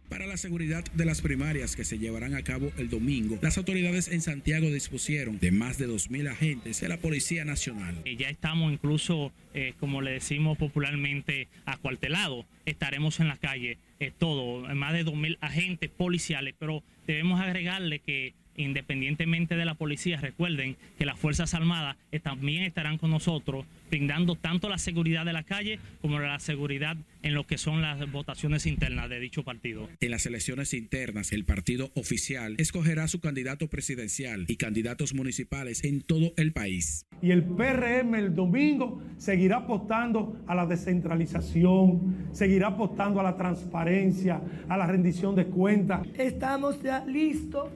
Para 0.09 0.27
la 0.27 0.37
seguridad 0.37 0.85
de 0.95 1.05
las 1.07 1.23
primarias 1.23 1.75
que 1.75 1.85
se 1.85 1.99
llevarán 1.99 2.35
a 2.35 2.43
cabo 2.43 2.71
el 2.77 2.89
domingo, 2.89 3.39
las 3.43 3.59
autoridades 3.59 4.09
en 4.09 4.21
Santiago 4.21 4.71
dispusieron 4.71 5.41
de 5.41 5.51
más 5.51 5.79
de 5.79 5.89
2.000 5.89 6.31
agentes 6.31 6.81
de 6.81 6.89
la 6.89 6.99
Policía 6.99 7.45
Nacional. 7.45 7.97
Eh, 8.05 8.17
ya 8.17 8.29
estamos 8.29 8.73
incluso, 8.73 9.33
eh, 9.55 9.75
como 9.81 10.03
le 10.03 10.13
decimos 10.13 10.57
popularmente, 10.59 11.49
acuartelados. 11.65 12.47
Estaremos 12.65 13.19
en 13.19 13.29
la 13.29 13.39
calle, 13.39 13.79
eh, 13.99 14.13
todo, 14.17 14.73
más 14.75 14.93
de 14.93 15.05
2.000 15.05 15.39
agentes 15.41 15.91
policiales, 15.91 16.55
pero 16.59 16.85
debemos 17.07 17.41
agregarle 17.41 17.99
que 17.99 18.35
independientemente 18.57 19.57
de 19.57 19.65
la 19.65 19.75
policía, 19.75 20.21
recuerden 20.21 20.77
que 20.99 21.07
las 21.07 21.19
Fuerzas 21.19 21.55
Armadas 21.55 21.97
también 22.23 22.63
estarán 22.63 22.99
con 22.99 23.11
nosotros, 23.11 23.67
brindando 23.91 24.37
tanto 24.37 24.69
la 24.69 24.79
seguridad 24.79 25.25
de 25.25 25.33
la 25.33 25.43
calle 25.43 25.79
como 26.01 26.19
la 26.19 26.39
seguridad 26.39 26.97
en 27.23 27.35
lo 27.35 27.47
que 27.47 27.59
son 27.59 27.83
las 27.83 28.11
votaciones 28.13 28.67
internas 28.67 29.09
de 29.09 29.19
dicho 29.19 29.43
partido. 29.43 29.89
En 30.01 30.11
las 30.11 30.27
elecciones 30.27 30.75
internas, 30.75 31.33
el 31.33 31.45
partido 31.45 31.91
oficial 31.95 32.55
escogerá 32.59 33.09
su 33.09 33.21
candidato 33.21 33.69
presidencial 33.69 34.45
y 34.49 34.57
candidatos 34.57 35.15
municipales 35.15 35.85
en 35.85 36.03
todo 36.03 36.33
el 36.37 36.53
país. 36.53 37.07
Y 37.23 37.31
el 37.31 37.43
PRM 37.43 38.15
el 38.15 38.35
domingo 38.35 39.03
seguirá 39.17 39.59
apostando 39.59 40.39
a 40.47 40.55
la 40.55 40.67
descentralización, 40.67 42.29
seguirá 42.33 42.69
apostando 42.69 43.21
a 43.21 43.23
la 43.23 43.37
transparencia, 43.37 44.41
a 44.69 44.77
la 44.77 44.87
rendición 44.87 45.35
de 45.35 45.47
cuentas. 45.47 46.07
Estamos 46.19 46.83
ya 46.83 47.05
listos 47.05 47.71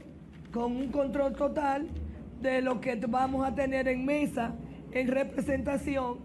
con 0.58 0.76
un 0.76 0.88
control 0.88 1.34
total 1.34 1.86
de 2.42 2.60
lo 2.62 2.80
que 2.80 2.96
vamos 2.96 3.46
a 3.46 3.54
tener 3.54 3.86
en 3.86 4.04
mesa 4.04 4.56
en 4.90 5.06
representación. 5.06 6.16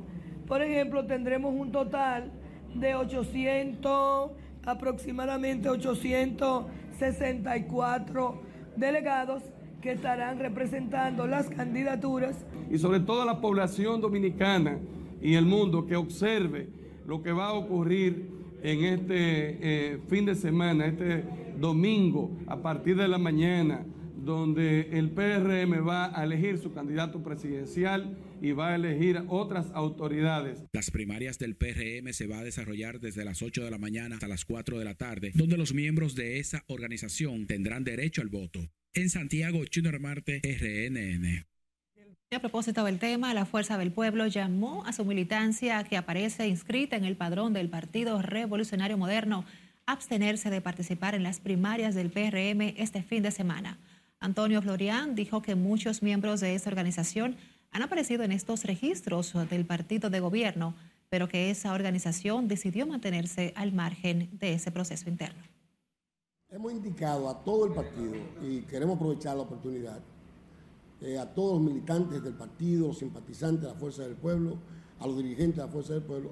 Por 0.47 0.63
ejemplo, 0.63 1.05
tendremos 1.05 1.53
un 1.53 1.71
total 1.71 2.31
de 2.73 2.95
800, 2.95 4.31
aproximadamente 4.65 5.69
864 5.69 8.41
delegados 8.75 9.43
que 9.81 9.91
estarán 9.91 10.39
representando 10.39 11.27
las 11.27 11.47
candidaturas. 11.47 12.43
Y 12.71 12.79
sobre 12.79 13.01
todo 13.01 13.25
la 13.25 13.39
población 13.39 14.01
dominicana 14.01 14.79
y 15.21 15.35
el 15.35 15.45
mundo 15.45 15.85
que 15.85 15.95
observe 15.95 16.69
lo 17.05 17.21
que 17.21 17.31
va 17.31 17.49
a 17.49 17.53
ocurrir 17.53 18.31
en 18.63 18.83
este 18.83 19.93
eh, 19.93 19.99
fin 20.07 20.25
de 20.25 20.33
semana, 20.33 20.87
este 20.87 21.23
domingo, 21.59 22.31
a 22.47 22.57
partir 22.57 22.97
de 22.97 23.07
la 23.07 23.19
mañana, 23.19 23.85
donde 24.23 24.89
el 24.97 25.11
PRM 25.11 25.87
va 25.87 26.17
a 26.17 26.23
elegir 26.23 26.57
su 26.57 26.73
candidato 26.73 27.21
presidencial 27.23 28.17
y 28.41 28.51
va 28.51 28.69
a 28.69 28.75
elegir 28.75 29.23
otras 29.27 29.67
autoridades. 29.73 30.63
Las 30.73 30.91
primarias 30.91 31.39
del 31.39 31.55
PRM 31.55 32.13
se 32.13 32.27
va 32.27 32.39
a 32.39 32.43
desarrollar 32.43 32.99
desde 32.99 33.25
las 33.25 33.41
8 33.41 33.63
de 33.63 33.71
la 33.71 33.77
mañana 33.77 34.15
hasta 34.15 34.27
las 34.27 34.45
4 34.45 34.79
de 34.79 34.85
la 34.85 34.95
tarde, 34.95 35.31
donde 35.35 35.57
los 35.57 35.73
miembros 35.73 36.15
de 36.15 36.39
esa 36.39 36.63
organización 36.67 37.47
tendrán 37.47 37.83
derecho 37.83 38.21
al 38.21 38.29
voto. 38.29 38.59
En 38.93 39.09
Santiago, 39.09 39.61
Junior 39.73 39.99
Marte, 39.99 40.41
RNN. 40.43 41.45
A 42.35 42.39
propósito 42.39 42.83
del 42.83 42.97
tema, 42.97 43.33
la 43.33 43.45
Fuerza 43.45 43.77
del 43.77 43.91
Pueblo 43.91 44.25
llamó 44.25 44.83
a 44.85 44.93
su 44.93 45.05
militancia 45.05 45.83
que 45.83 45.97
aparece 45.97 46.47
inscrita 46.47 46.95
en 46.95 47.05
el 47.05 47.15
padrón 47.15 47.53
del 47.53 47.69
Partido 47.69 48.21
Revolucionario 48.21 48.97
Moderno 48.97 49.45
a 49.85 49.91
abstenerse 49.91 50.49
de 50.49 50.61
participar 50.61 51.13
en 51.13 51.23
las 51.23 51.39
primarias 51.39 51.93
del 51.93 52.09
PRM 52.09 52.73
este 52.77 53.03
fin 53.03 53.21
de 53.21 53.31
semana. 53.31 53.77
Antonio 54.23 54.61
Florian 54.61 55.15
dijo 55.15 55.41
que 55.41 55.53
muchos 55.53 56.01
miembros 56.01 56.39
de 56.39 56.55
esta 56.55 56.69
organización 56.69 57.35
han 57.71 57.81
aparecido 57.81 58.23
en 58.23 58.31
estos 58.31 58.63
registros 58.63 59.33
del 59.49 59.65
partido 59.65 60.09
de 60.09 60.21
gobierno, 60.21 60.75
pero 61.09 61.27
que 61.27 61.51
esa 61.51 61.73
organización 61.73 62.47
decidió 62.47 62.87
mantenerse 62.87 63.51
al 63.57 63.73
margen 63.73 64.29
de 64.39 64.53
ese 64.53 64.71
proceso 64.71 65.09
interno. 65.09 65.43
Hemos 66.49 66.71
indicado 66.71 67.27
a 67.27 67.43
todo 67.43 67.65
el 67.65 67.73
partido, 67.73 68.13
y 68.41 68.61
queremos 68.61 68.95
aprovechar 68.95 69.35
la 69.35 69.41
oportunidad, 69.41 69.99
eh, 71.01 71.17
a 71.17 71.25
todos 71.25 71.61
los 71.61 71.73
militantes 71.73 72.23
del 72.23 72.35
partido, 72.35 72.87
los 72.87 72.99
simpatizantes 72.99 73.63
de 73.63 73.67
la 73.67 73.75
Fuerza 73.75 74.03
del 74.03 74.15
Pueblo, 74.15 74.57
a 75.01 75.05
los 75.05 75.17
dirigentes 75.17 75.57
de 75.57 75.63
la 75.63 75.67
Fuerza 75.67 75.95
del 75.95 76.03
Pueblo, 76.03 76.31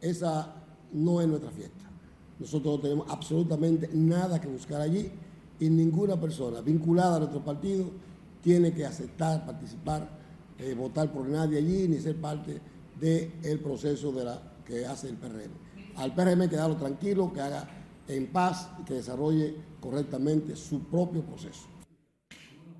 esa 0.00 0.54
no 0.94 1.20
es 1.20 1.28
nuestra 1.28 1.50
fiesta. 1.50 1.90
Nosotros 2.38 2.76
no 2.76 2.80
tenemos 2.80 3.10
absolutamente 3.10 3.90
nada 3.92 4.40
que 4.40 4.48
buscar 4.48 4.80
allí 4.80 5.12
y 5.62 5.70
ninguna 5.70 6.20
persona 6.20 6.60
vinculada 6.60 7.16
a 7.16 7.18
nuestro 7.20 7.44
partido 7.44 7.88
tiene 8.42 8.72
que 8.72 8.84
aceptar, 8.84 9.46
participar, 9.46 10.08
eh, 10.58 10.74
votar 10.74 11.12
por 11.12 11.28
nadie 11.28 11.58
allí 11.58 11.86
ni 11.86 12.00
ser 12.00 12.16
parte 12.16 12.60
del 13.00 13.60
proceso 13.60 14.12
que 14.66 14.84
hace 14.84 15.08
el 15.08 15.16
PRM. 15.16 15.52
Al 15.96 16.14
PRM 16.14 16.48
que 16.48 16.56
darlo 16.56 16.76
tranquilo, 16.76 17.32
que 17.32 17.40
haga 17.40 17.68
en 18.08 18.26
paz 18.26 18.70
y 18.80 18.84
que 18.84 18.94
desarrolle 18.94 19.54
correctamente 19.80 20.56
su 20.56 20.82
propio 20.82 21.22
proceso. 21.22 21.68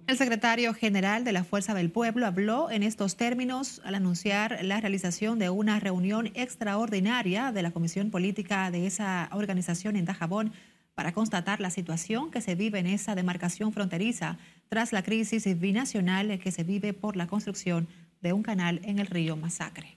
El 0.09 0.17
secretario 0.17 0.75
general 0.75 1.23
de 1.23 1.31
la 1.31 1.45
Fuerza 1.45 1.75
del 1.75 1.93
Pueblo 1.93 2.27
habló 2.27 2.69
en 2.69 2.83
estos 2.83 3.17
términos 3.17 3.81
al 3.85 3.95
anunciar 3.95 4.59
la 4.65 4.81
realización 4.81 5.39
de 5.39 5.51
una 5.51 5.79
reunión 5.79 6.33
extraordinaria 6.35 7.53
de 7.53 7.63
la 7.63 7.71
Comisión 7.71 8.11
Política 8.11 8.73
de 8.73 8.89
esa 8.89 9.31
organización 9.33 9.95
en 9.95 10.05
Dajabón 10.05 10.53
para 10.95 11.13
constatar 11.13 11.61
la 11.61 11.71
situación 11.71 12.31
que 12.31 12.41
se 12.41 12.55
vive 12.55 12.79
en 12.79 12.87
esa 12.87 13.15
demarcación 13.15 13.73
fronteriza 13.73 14.39
tras 14.69 14.93
la 14.93 15.03
crisis 15.03 15.59
binacional 15.59 16.39
que 16.39 16.53
se 16.53 16.65
vive 16.65 16.93
por 16.93 17.17
la 17.17 17.27
construcción 17.27 17.89
de 18.21 18.33
un 18.33 18.43
canal 18.43 18.81
en 18.85 18.99
el 18.99 19.07
río 19.07 19.37
Masacre. 19.37 19.97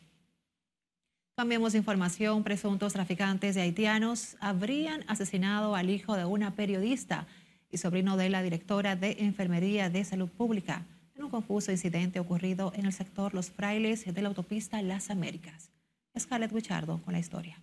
Cambiemos 1.37 1.75
información. 1.75 2.43
Presuntos 2.43 2.93
traficantes 2.93 3.55
de 3.55 3.61
haitianos 3.61 4.37
habrían 4.39 5.03
asesinado 5.07 5.75
al 5.75 5.89
hijo 5.89 6.15
de 6.15 6.23
una 6.23 6.55
periodista 6.55 7.27
y 7.69 7.77
sobrino 7.77 8.15
de 8.15 8.29
la 8.29 8.41
directora 8.41 8.95
de 8.95 9.17
Enfermería 9.19 9.89
de 9.89 10.05
Salud 10.05 10.29
Pública 10.29 10.85
en 11.13 11.25
un 11.25 11.29
confuso 11.29 11.71
incidente 11.71 12.21
ocurrido 12.21 12.71
en 12.75 12.85
el 12.85 12.93
sector 12.93 13.33
Los 13.33 13.49
Frailes 13.49 14.05
de 14.05 14.21
la 14.21 14.29
autopista 14.29 14.81
Las 14.81 15.09
Américas. 15.09 15.71
Scarlett 16.17 16.53
Guichardo 16.53 17.01
con 17.01 17.13
la 17.13 17.19
historia. 17.19 17.59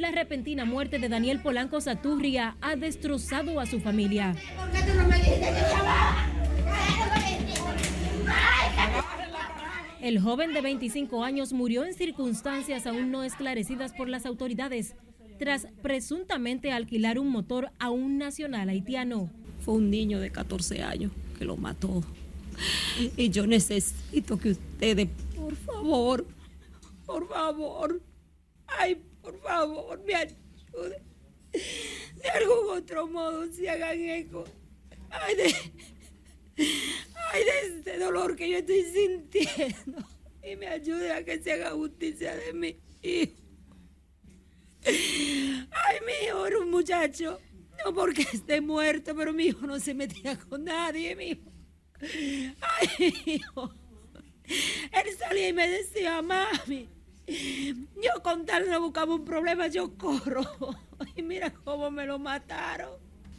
La 0.00 0.10
repentina 0.10 0.64
muerte 0.64 0.98
de 0.98 1.10
Daniel 1.10 1.42
Polanco 1.42 1.78
Saturria 1.82 2.56
ha 2.62 2.74
destrozado 2.74 3.60
a 3.60 3.66
su 3.66 3.80
familia. 3.80 4.34
El 10.00 10.18
joven 10.18 10.54
de 10.54 10.62
25 10.62 11.22
años 11.22 11.52
murió 11.52 11.84
en 11.84 11.92
circunstancias 11.92 12.86
aún 12.86 13.10
no 13.10 13.24
esclarecidas 13.24 13.92
por 13.92 14.08
las 14.08 14.24
autoridades 14.24 14.94
tras 15.38 15.66
presuntamente 15.82 16.72
alquilar 16.72 17.18
un 17.18 17.28
motor 17.28 17.70
a 17.78 17.90
un 17.90 18.16
nacional 18.16 18.70
haitiano. 18.70 19.28
Fue 19.62 19.74
un 19.74 19.90
niño 19.90 20.18
de 20.18 20.30
14 20.30 20.82
años 20.82 21.12
que 21.38 21.44
lo 21.44 21.58
mató. 21.58 22.02
Y 23.18 23.28
yo 23.28 23.46
necesito 23.46 24.38
que 24.38 24.52
ustedes, 24.52 25.10
por 25.36 25.54
favor, 25.56 26.26
por 27.04 27.28
favor, 27.28 28.00
ay, 28.66 28.96
por 29.22 29.40
favor, 29.40 30.02
me 30.04 30.14
ayuden. 30.14 31.02
De 31.52 32.28
algún 32.30 32.78
otro 32.78 33.06
modo 33.06 33.50
se 33.52 33.68
hagan 33.68 33.98
eco. 33.98 34.44
Ay, 35.10 35.34
de, 35.34 35.54
ay, 37.32 37.44
de 37.44 37.78
este 37.78 37.98
dolor 37.98 38.36
que 38.36 38.48
yo 38.48 38.58
estoy 38.58 38.84
sintiendo. 38.84 40.06
Y 40.42 40.56
me 40.56 40.68
ayude 40.68 41.12
a 41.12 41.24
que 41.24 41.42
se 41.42 41.52
haga 41.52 41.72
justicia 41.72 42.34
de 42.36 42.52
mi 42.52 42.80
hijo. 43.02 43.34
Ay, 44.84 45.98
mi 46.06 46.26
hijo 46.26 46.46
era 46.46 46.58
un 46.58 46.70
muchacho. 46.70 47.38
No 47.84 47.94
porque 47.94 48.22
esté 48.22 48.60
muerto, 48.60 49.14
pero 49.16 49.32
mi 49.32 49.46
hijo 49.46 49.66
no 49.66 49.80
se 49.80 49.94
metía 49.94 50.38
con 50.38 50.64
nadie, 50.64 51.16
mi 51.16 51.30
hijo. 51.30 51.52
Ay, 52.60 52.88
mi 52.98 53.32
hijo. 53.34 53.74
Él 54.44 55.16
salía 55.18 55.48
y 55.48 55.52
me 55.52 55.68
decía, 55.68 56.22
mami, 56.22 56.88
yo 58.02 58.22
con 58.22 58.44
tal 58.46 58.68
no 58.68 58.80
buscaba 58.80 59.14
un 59.14 59.24
problema, 59.24 59.66
yo 59.68 59.92
corro. 59.96 60.42
Y 61.16 61.22
mira 61.22 61.50
cómo 61.64 61.90
me 61.90 62.04
lo 62.04 62.18
mataron. 62.18 62.90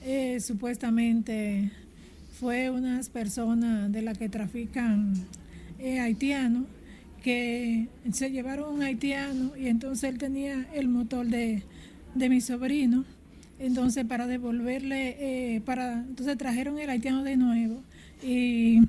Eh, 0.01 0.39
supuestamente 0.39 1.71
fue 2.39 2.71
unas 2.71 3.09
personas 3.09 3.91
de 3.91 4.01
las 4.01 4.17
que 4.17 4.29
trafican 4.29 5.13
eh, 5.77 5.99
haitianos 5.99 6.65
que 7.21 7.87
se 8.11 8.31
llevaron 8.31 8.73
un 8.73 8.81
haitiano 8.81 9.55
y 9.55 9.67
entonces 9.67 10.09
él 10.09 10.17
tenía 10.17 10.67
el 10.73 10.87
motor 10.87 11.27
de, 11.27 11.61
de 12.15 12.29
mi 12.29 12.41
sobrino. 12.41 13.05
Entonces 13.59 14.05
para 14.05 14.25
devolverle, 14.25 15.17
eh, 15.19 15.61
para, 15.61 15.93
entonces 15.93 16.35
trajeron 16.37 16.79
el 16.79 16.89
haitiano 16.89 17.23
de 17.23 17.37
nuevo 17.37 17.83
y 18.23 18.81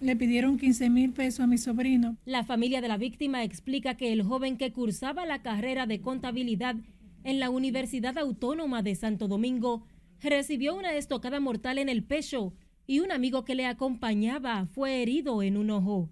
le 0.00 0.16
pidieron 0.16 0.58
15 0.58 0.90
mil 0.90 1.12
pesos 1.12 1.40
a 1.40 1.46
mi 1.46 1.58
sobrino. 1.58 2.16
La 2.24 2.44
familia 2.44 2.80
de 2.80 2.88
la 2.88 2.96
víctima 2.96 3.42
explica 3.42 3.96
que 3.96 4.12
el 4.12 4.22
joven 4.22 4.56
que 4.56 4.72
cursaba 4.72 5.26
la 5.26 5.42
carrera 5.42 5.86
de 5.86 6.00
contabilidad 6.00 6.76
en 7.24 7.40
la 7.40 7.50
Universidad 7.50 8.18
Autónoma 8.18 8.82
de 8.82 8.94
Santo 8.94 9.28
Domingo 9.28 9.86
recibió 10.20 10.74
una 10.74 10.94
estocada 10.94 11.40
mortal 11.40 11.78
en 11.78 11.88
el 11.88 12.04
pecho 12.04 12.54
y 12.86 13.00
un 13.00 13.10
amigo 13.10 13.44
que 13.44 13.54
le 13.54 13.66
acompañaba 13.66 14.66
fue 14.66 15.02
herido 15.02 15.42
en 15.42 15.56
un 15.56 15.70
ojo. 15.70 16.10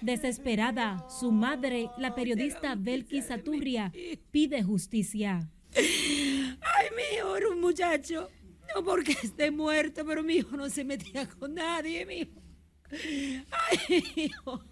Desesperada, 0.00 1.06
su 1.08 1.32
madre, 1.32 1.90
la 1.98 2.14
periodista 2.14 2.74
Belki 2.76 3.22
Saturria, 3.22 3.92
pide 4.30 4.62
justicia. 4.62 5.50
Ay, 5.76 6.86
mi 6.96 7.16
hijo 7.16 7.36
era 7.36 7.48
un 7.48 7.60
muchacho. 7.60 8.28
No 8.74 8.82
porque 8.82 9.12
esté 9.22 9.50
muerto, 9.50 10.04
pero 10.04 10.22
mi 10.22 10.34
hijo 10.34 10.56
no 10.56 10.68
se 10.68 10.84
metía 10.84 11.28
con 11.28 11.54
nadie, 11.54 12.04
mi 12.06 12.14
hijo. 12.20 12.43
Ay, 13.50 14.04
hijo. 14.16 14.62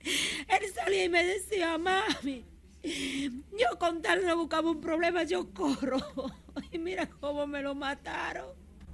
Él 0.00 0.72
salía 0.74 1.04
y 1.04 1.08
me 1.08 1.24
decía, 1.24 1.76
mami, 1.78 2.44
yo 2.82 3.78
con 3.78 4.00
tal 4.00 4.24
no 4.24 4.36
buscaba 4.36 4.70
un 4.70 4.80
problema, 4.80 5.24
yo 5.24 5.52
corro. 5.52 5.98
Y 6.72 6.78
mira 6.78 7.08
cómo 7.20 7.46
me 7.46 7.62
lo 7.62 7.74
mataron. 7.74 8.46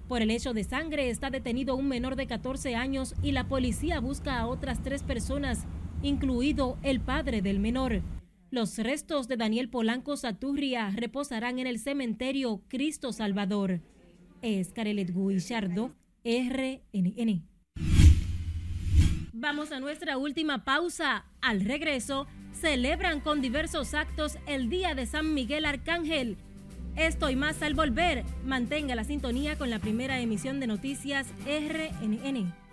Por 0.08 0.22
el 0.22 0.30
hecho 0.30 0.54
de 0.54 0.62
sangre 0.62 1.10
está 1.10 1.30
detenido 1.30 1.74
un 1.74 1.88
menor 1.88 2.14
de 2.14 2.26
14 2.26 2.76
años 2.76 3.14
y 3.22 3.32
la 3.32 3.48
policía 3.48 3.98
busca 3.98 4.38
a 4.38 4.46
otras 4.46 4.82
tres 4.82 5.02
personas, 5.02 5.66
incluido 6.02 6.78
el 6.82 7.00
padre 7.00 7.42
del 7.42 7.58
menor. 7.58 8.02
Los 8.50 8.78
restos 8.78 9.26
de 9.26 9.36
Daniel 9.36 9.68
Polanco 9.68 10.16
Saturria 10.16 10.90
reposarán 10.94 11.58
en 11.58 11.66
el 11.66 11.80
cementerio 11.80 12.62
Cristo 12.68 13.12
Salvador. 13.12 13.80
Es 14.42 14.72
Carelet 14.72 15.12
Guillardo, 15.12 15.92
RNN. 16.24 17.55
Vamos 19.38 19.70
a 19.70 19.80
nuestra 19.80 20.16
última 20.16 20.64
pausa. 20.64 21.26
Al 21.42 21.60
regreso, 21.60 22.26
celebran 22.58 23.20
con 23.20 23.42
diversos 23.42 23.92
actos 23.92 24.38
el 24.46 24.70
Día 24.70 24.94
de 24.94 25.04
San 25.04 25.34
Miguel 25.34 25.66
Arcángel. 25.66 26.38
Esto 26.96 27.28
y 27.28 27.36
más 27.36 27.60
al 27.60 27.74
volver. 27.74 28.24
Mantenga 28.46 28.94
la 28.94 29.04
sintonía 29.04 29.58
con 29.58 29.68
la 29.68 29.78
primera 29.78 30.20
emisión 30.20 30.58
de 30.58 30.66
noticias 30.66 31.26
RNN. 31.44 32.65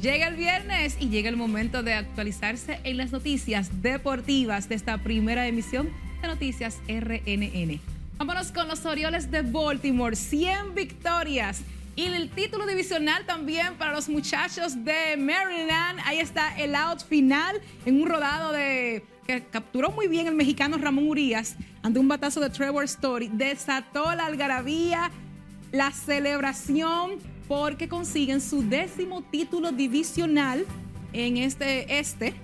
Llega 0.00 0.28
el 0.28 0.36
viernes 0.36 0.96
y 1.00 1.08
llega 1.08 1.28
el 1.28 1.36
momento 1.36 1.82
de 1.82 1.94
actualizarse 1.94 2.78
en 2.84 2.98
las 2.98 3.10
noticias 3.10 3.82
deportivas 3.82 4.68
de 4.68 4.76
esta 4.76 4.98
primera 4.98 5.48
emisión 5.48 5.90
de 6.22 6.28
Noticias 6.28 6.78
RNN. 6.86 7.80
Vámonos 8.16 8.52
con 8.52 8.68
los 8.68 8.86
Orioles 8.86 9.28
de 9.32 9.42
Baltimore, 9.42 10.14
100 10.14 10.76
victorias 10.76 11.62
y 11.96 12.04
el 12.04 12.30
título 12.30 12.64
divisional 12.64 13.26
también 13.26 13.74
para 13.74 13.92
los 13.92 14.08
muchachos 14.08 14.84
de 14.84 15.16
Maryland. 15.16 15.98
Ahí 16.04 16.20
está 16.20 16.56
el 16.56 16.76
out 16.76 17.02
final 17.04 17.60
en 17.84 18.00
un 18.00 18.08
rodado 18.08 18.52
de 18.52 19.02
que 19.26 19.42
capturó 19.50 19.90
muy 19.90 20.06
bien 20.06 20.28
el 20.28 20.36
mexicano 20.36 20.78
Ramón 20.78 21.08
Urias 21.08 21.56
ante 21.82 21.98
un 21.98 22.06
batazo 22.06 22.38
de 22.38 22.50
Trevor 22.50 22.84
Story. 22.84 23.30
Desató 23.32 24.14
la 24.14 24.26
algarabía, 24.26 25.10
la 25.72 25.90
celebración 25.90 27.18
porque 27.48 27.88
consiguen 27.88 28.40
su 28.40 28.62
décimo 28.62 29.22
título 29.22 29.72
divisional 29.72 30.66
en 31.12 31.38
este 31.38 31.98
este 31.98 32.34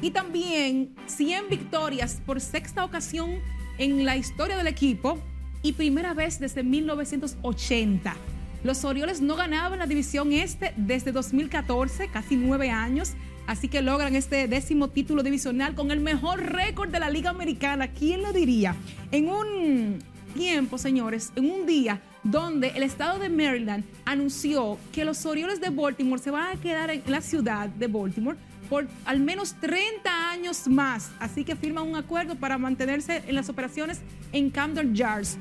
y 0.00 0.10
también 0.10 0.94
100 1.06 1.50
victorias 1.50 2.20
por 2.26 2.40
sexta 2.40 2.84
ocasión 2.84 3.38
en 3.78 4.04
la 4.04 4.16
historia 4.16 4.56
del 4.56 4.66
equipo 4.66 5.18
y 5.62 5.72
primera 5.72 6.14
vez 6.14 6.40
desde 6.40 6.62
1980. 6.62 8.16
Los 8.64 8.84
Orioles 8.84 9.20
no 9.20 9.36
ganaban 9.36 9.78
la 9.78 9.86
división 9.86 10.32
este 10.32 10.72
desde 10.76 11.12
2014, 11.12 12.08
casi 12.08 12.36
nueve 12.36 12.70
años, 12.70 13.12
Así 13.46 13.68
que 13.68 13.82
logran 13.82 14.16
este 14.16 14.48
décimo 14.48 14.88
título 14.88 15.22
divisional 15.22 15.74
con 15.74 15.90
el 15.90 16.00
mejor 16.00 16.40
récord 16.40 16.90
de 16.90 16.98
la 16.98 17.10
Liga 17.10 17.28
Americana. 17.28 17.88
¿Quién 17.88 18.22
lo 18.22 18.32
diría? 18.32 18.74
En 19.12 19.28
un 19.28 19.98
tiempo, 20.34 20.78
señores, 20.78 21.30
en 21.36 21.50
un 21.50 21.66
día 21.66 22.00
donde 22.24 22.68
el 22.68 22.82
estado 22.82 23.18
de 23.18 23.28
Maryland 23.28 23.84
anunció 24.04 24.78
que 24.92 25.04
los 25.04 25.24
Orioles 25.26 25.60
de 25.60 25.68
Baltimore 25.70 26.20
se 26.20 26.30
van 26.30 26.56
a 26.56 26.60
quedar 26.60 26.90
en 26.90 27.02
la 27.06 27.20
ciudad 27.20 27.68
de 27.68 27.86
Baltimore 27.86 28.38
por 28.68 28.88
al 29.04 29.20
menos 29.20 29.54
30 29.60 30.30
años 30.30 30.66
más. 30.66 31.10
Así 31.20 31.44
que 31.44 31.54
firman 31.54 31.86
un 31.86 31.96
acuerdo 31.96 32.34
para 32.34 32.58
mantenerse 32.58 33.22
en 33.26 33.34
las 33.34 33.48
operaciones 33.48 34.00
en 34.32 34.50
Camden 34.50 34.94
Yards. 34.94 35.36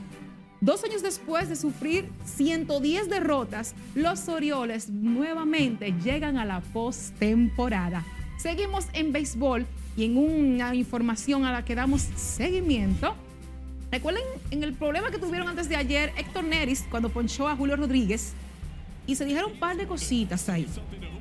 Dos 0.59 0.83
años 0.83 1.01
después 1.01 1.49
de 1.49 1.55
sufrir 1.55 2.09
110 2.25 3.09
derrotas, 3.09 3.75
los 3.95 4.29
Orioles 4.29 4.89
nuevamente 4.89 5.93
llegan 6.03 6.37
a 6.37 6.45
la 6.45 6.61
postemporada. 6.61 8.05
Seguimos 8.37 8.87
en 8.93 9.11
béisbol 9.11 9.65
y 9.97 10.05
en 10.05 10.17
una 10.17 10.73
información 10.73 11.45
a 11.45 11.51
la 11.51 11.65
que 11.65 11.75
damos 11.75 12.01
seguimiento. 12.15 13.15
Recuerden 13.93 14.23
en 14.49 14.63
el 14.63 14.73
problema 14.73 15.11
que 15.11 15.19
tuvieron 15.19 15.47
antes 15.47 15.69
de 15.69 15.75
ayer 15.75 16.11
Héctor 16.17 16.45
Neris 16.45 16.83
cuando 16.89 17.09
ponchó 17.09 17.47
a 17.47 17.55
Julio 17.55 17.75
Rodríguez 17.75 18.33
y 19.05 19.15
se 19.15 19.23
dijeron 19.23 19.51
un 19.51 19.59
par 19.59 19.77
de 19.77 19.85
cositas 19.85 20.49
ahí. 20.49 20.67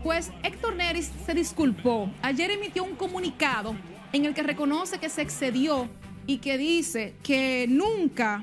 Pues 0.02 0.32
Héctor 0.42 0.76
Neris 0.76 1.12
se 1.26 1.34
disculpó. 1.34 2.10
Ayer 2.22 2.50
emitió 2.50 2.82
un 2.82 2.94
comunicado 2.94 3.76
en 4.14 4.24
el 4.24 4.32
que 4.32 4.42
reconoce 4.42 4.96
que 4.96 5.10
se 5.10 5.20
excedió 5.20 5.86
y 6.26 6.38
que 6.38 6.56
dice 6.56 7.12
que 7.22 7.66
nunca 7.68 8.42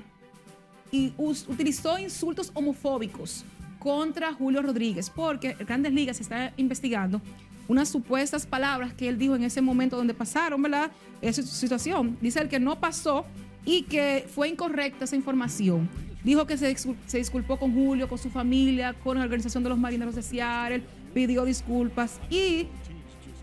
utilizó 1.47 1.97
insultos 1.97 2.51
homofóbicos 2.53 3.43
contra 3.79 4.31
Julio 4.31 4.61
Rodríguez, 4.61 5.09
porque 5.09 5.53
Grandes 5.53 5.91
Ligas 5.91 6.21
está 6.21 6.53
investigando 6.55 7.19
unas 7.67 7.89
supuestas 7.89 8.45
palabras 8.45 8.93
que 8.93 9.09
él 9.09 9.17
dijo 9.17 9.35
en 9.35 9.43
ese 9.43 9.61
momento 9.61 9.97
donde 9.97 10.13
pasaron, 10.13 10.61
¿verdad? 10.61 10.91
Esa 11.19 11.41
situación. 11.41 12.15
Dice 12.21 12.39
el 12.41 12.47
que 12.47 12.59
no 12.59 12.79
pasó 12.79 13.25
y 13.65 13.83
que 13.83 14.25
fue 14.33 14.49
incorrecta 14.49 15.05
esa 15.05 15.15
información. 15.15 15.89
Dijo 16.23 16.45
que 16.45 16.57
se, 16.57 16.75
disculpó 17.17 17.57
con 17.57 17.73
Julio, 17.73 18.07
con 18.09 18.17
su 18.17 18.29
familia, 18.29 18.93
con 18.93 19.17
la 19.17 19.23
organización 19.23 19.63
de 19.63 19.69
los 19.69 19.77
marineros 19.77 20.15
de 20.15 20.21
Seattle, 20.21 20.83
pidió 21.13 21.45
disculpas 21.45 22.19
y 22.29 22.67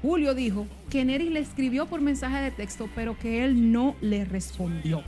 Julio 0.02 0.34
dijo 0.34 0.66
que 0.90 1.04
Nery 1.04 1.30
le 1.30 1.40
escribió 1.40 1.86
por 1.86 2.00
mensaje 2.00 2.36
de 2.36 2.50
texto, 2.50 2.88
pero 2.94 3.18
que 3.18 3.44
él 3.44 3.72
no 3.72 3.96
le 4.00 4.24
respondió. 4.24 5.02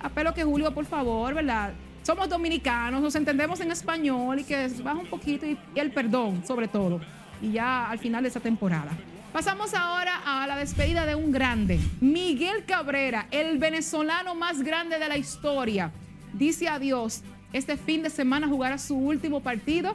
Apelo 0.00 0.34
que 0.34 0.44
Julio, 0.44 0.72
por 0.74 0.84
favor, 0.84 1.34
¿verdad? 1.34 1.72
Somos 2.02 2.28
dominicanos, 2.28 3.02
nos 3.02 3.14
entendemos 3.16 3.60
en 3.60 3.72
español 3.72 4.38
y 4.38 4.44
que 4.44 4.68
baja 4.82 4.98
un 4.98 5.06
poquito 5.06 5.46
y 5.46 5.58
el 5.74 5.90
perdón, 5.90 6.42
sobre 6.46 6.68
todo. 6.68 7.00
Y 7.40 7.52
ya 7.52 7.90
al 7.90 7.98
final 7.98 8.22
de 8.22 8.28
esa 8.28 8.40
temporada. 8.40 8.90
Pasamos 9.38 9.72
ahora 9.72 10.20
a 10.26 10.48
la 10.48 10.56
despedida 10.56 11.06
de 11.06 11.14
un 11.14 11.30
grande, 11.30 11.78
Miguel 12.00 12.64
Cabrera, 12.66 13.28
el 13.30 13.58
venezolano 13.58 14.34
más 14.34 14.64
grande 14.64 14.98
de 14.98 15.08
la 15.08 15.16
historia. 15.16 15.92
Dice 16.32 16.66
adiós. 16.66 17.22
Este 17.52 17.76
fin 17.76 18.02
de 18.02 18.10
semana 18.10 18.48
jugará 18.48 18.78
su 18.78 18.96
último 18.96 19.40
partido. 19.40 19.94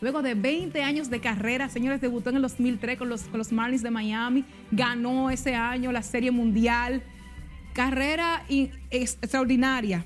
Luego 0.00 0.22
de 0.22 0.32
20 0.32 0.82
años 0.82 1.10
de 1.10 1.20
carrera, 1.20 1.68
señores, 1.68 2.00
debutó 2.00 2.30
en 2.30 2.36
el 2.36 2.42
2003 2.42 2.96
con 2.96 3.10
los, 3.10 3.52
Marlins 3.52 3.82
de 3.82 3.90
Miami. 3.90 4.46
Ganó 4.70 5.28
ese 5.28 5.54
año 5.54 5.92
la 5.92 6.02
Serie 6.02 6.30
Mundial. 6.30 7.02
Carrera 7.74 8.42
extraordinaria. 8.88 10.02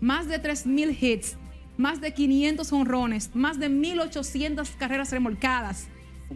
Más 0.00 0.28
de 0.28 0.42
3.000 0.42 0.96
hits, 0.98 1.36
más 1.76 2.00
de 2.00 2.14
500 2.14 2.72
honrones, 2.72 3.36
más 3.36 3.58
de 3.58 3.68
1.800 3.68 4.78
carreras 4.78 5.12
remolcadas 5.12 5.88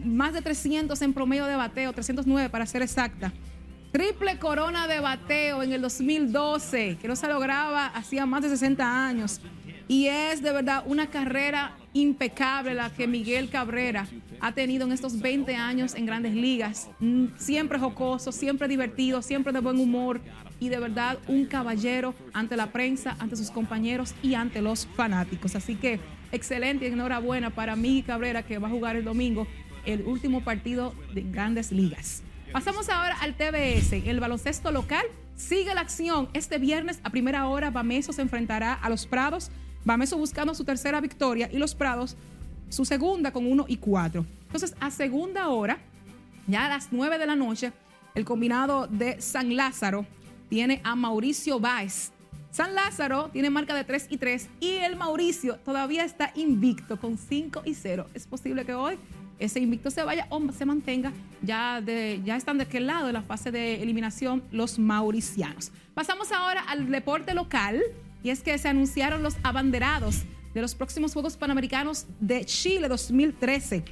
más 0.03 0.33
de 0.33 0.41
300 0.41 1.01
en 1.01 1.13
promedio 1.13 1.45
de 1.45 1.55
bateo, 1.55 1.93
309 1.93 2.49
para 2.49 2.65
ser 2.65 2.81
exacta. 2.81 3.31
Triple 3.91 4.39
corona 4.39 4.87
de 4.87 4.99
bateo 4.99 5.61
en 5.61 5.71
el 5.71 5.81
2012, 5.81 6.97
que 6.99 7.07
no 7.07 7.15
se 7.15 7.27
lograba 7.27 7.87
hacía 7.87 8.25
más 8.25 8.41
de 8.41 8.49
60 8.49 9.07
años. 9.07 9.39
Y 9.87 10.07
es 10.07 10.41
de 10.41 10.51
verdad 10.51 10.83
una 10.87 11.07
carrera 11.07 11.75
impecable 11.93 12.73
la 12.73 12.89
que 12.89 13.05
Miguel 13.05 13.49
Cabrera 13.49 14.07
ha 14.39 14.51
tenido 14.53 14.85
en 14.85 14.93
estos 14.93 15.19
20 15.19 15.55
años 15.55 15.93
en 15.93 16.05
grandes 16.05 16.33
ligas. 16.33 16.89
Mm, 16.99 17.27
siempre 17.37 17.77
jocoso, 17.77 18.31
siempre 18.31 18.67
divertido, 18.67 19.21
siempre 19.21 19.53
de 19.53 19.59
buen 19.59 19.79
humor 19.79 20.21
y 20.59 20.69
de 20.69 20.79
verdad 20.79 21.19
un 21.27 21.45
caballero 21.45 22.15
ante 22.33 22.57
la 22.57 22.71
prensa, 22.71 23.15
ante 23.19 23.35
sus 23.35 23.51
compañeros 23.51 24.15
y 24.23 24.33
ante 24.33 24.61
los 24.61 24.87
fanáticos. 24.95 25.55
Así 25.55 25.75
que 25.75 25.99
excelente 26.31 26.87
y 26.87 26.91
enhorabuena 26.91 27.51
para 27.51 27.75
Miguel 27.75 28.05
Cabrera 28.05 28.43
que 28.43 28.57
va 28.57 28.67
a 28.67 28.71
jugar 28.71 28.95
el 28.95 29.03
domingo 29.03 29.47
el 29.85 30.03
último 30.03 30.43
partido 30.43 30.93
de 31.13 31.21
grandes 31.21 31.71
ligas. 31.71 32.23
Pasamos 32.51 32.89
ahora 32.89 33.17
al 33.19 33.35
TBS. 33.35 33.93
El 34.05 34.19
baloncesto 34.19 34.71
local 34.71 35.05
sigue 35.35 35.73
la 35.73 35.81
acción. 35.81 36.29
Este 36.33 36.57
viernes 36.59 36.99
a 37.03 37.09
primera 37.09 37.47
hora 37.47 37.71
Bameso 37.71 38.13
se 38.13 38.21
enfrentará 38.21 38.73
a 38.73 38.89
los 38.89 39.07
Prados. 39.07 39.49
Bameso 39.85 40.17
buscando 40.17 40.53
su 40.53 40.63
tercera 40.63 41.01
victoria 41.01 41.49
y 41.51 41.57
los 41.57 41.75
Prados 41.75 42.15
su 42.69 42.85
segunda 42.85 43.31
con 43.31 43.45
uno 43.45 43.65
y 43.67 43.77
cuatro. 43.77 44.25
Entonces 44.43 44.75
a 44.79 44.91
segunda 44.91 45.49
hora, 45.49 45.77
ya 46.47 46.65
a 46.65 46.69
las 46.69 46.89
nueve 46.91 47.17
de 47.17 47.27
la 47.27 47.35
noche, 47.35 47.71
el 48.15 48.25
combinado 48.25 48.87
de 48.87 49.21
San 49.21 49.55
Lázaro 49.55 50.05
tiene 50.49 50.81
a 50.83 50.95
Mauricio 50.95 51.59
Báez. 51.59 52.11
San 52.51 52.75
Lázaro 52.75 53.29
tiene 53.33 53.49
marca 53.49 53.73
de 53.73 53.83
3 53.83 54.07
y 54.11 54.17
3 54.17 54.49
y 54.59 54.69
el 54.77 54.95
Mauricio 54.95 55.55
todavía 55.57 56.03
está 56.03 56.31
invicto 56.35 56.99
con 56.99 57.17
5 57.17 57.63
y 57.65 57.73
0. 57.73 58.07
Es 58.13 58.27
posible 58.27 58.63
que 58.63 58.75
hoy 58.75 58.99
ese 59.45 59.59
invicto 59.59 59.91
se 59.91 60.03
vaya 60.03 60.27
o 60.29 60.41
se 60.51 60.65
mantenga. 60.65 61.11
Ya, 61.41 61.81
de, 61.81 62.21
ya 62.23 62.35
están 62.35 62.57
de 62.57 62.63
aquel 62.63 62.87
lado 62.87 63.07
de 63.07 63.13
la 63.13 63.21
fase 63.21 63.51
de 63.51 63.81
eliminación 63.81 64.43
los 64.51 64.79
mauricianos. 64.79 65.71
Pasamos 65.93 66.31
ahora 66.31 66.61
al 66.61 66.89
deporte 66.89 67.33
local 67.33 67.81
y 68.23 68.29
es 68.29 68.41
que 68.41 68.57
se 68.57 68.69
anunciaron 68.69 69.21
los 69.23 69.35
abanderados 69.43 70.23
de 70.53 70.61
los 70.61 70.75
próximos 70.75 71.13
Juegos 71.13 71.35
Panamericanos 71.35 72.05
de 72.19 72.45
Chile 72.45 72.87
2013. 72.87 73.83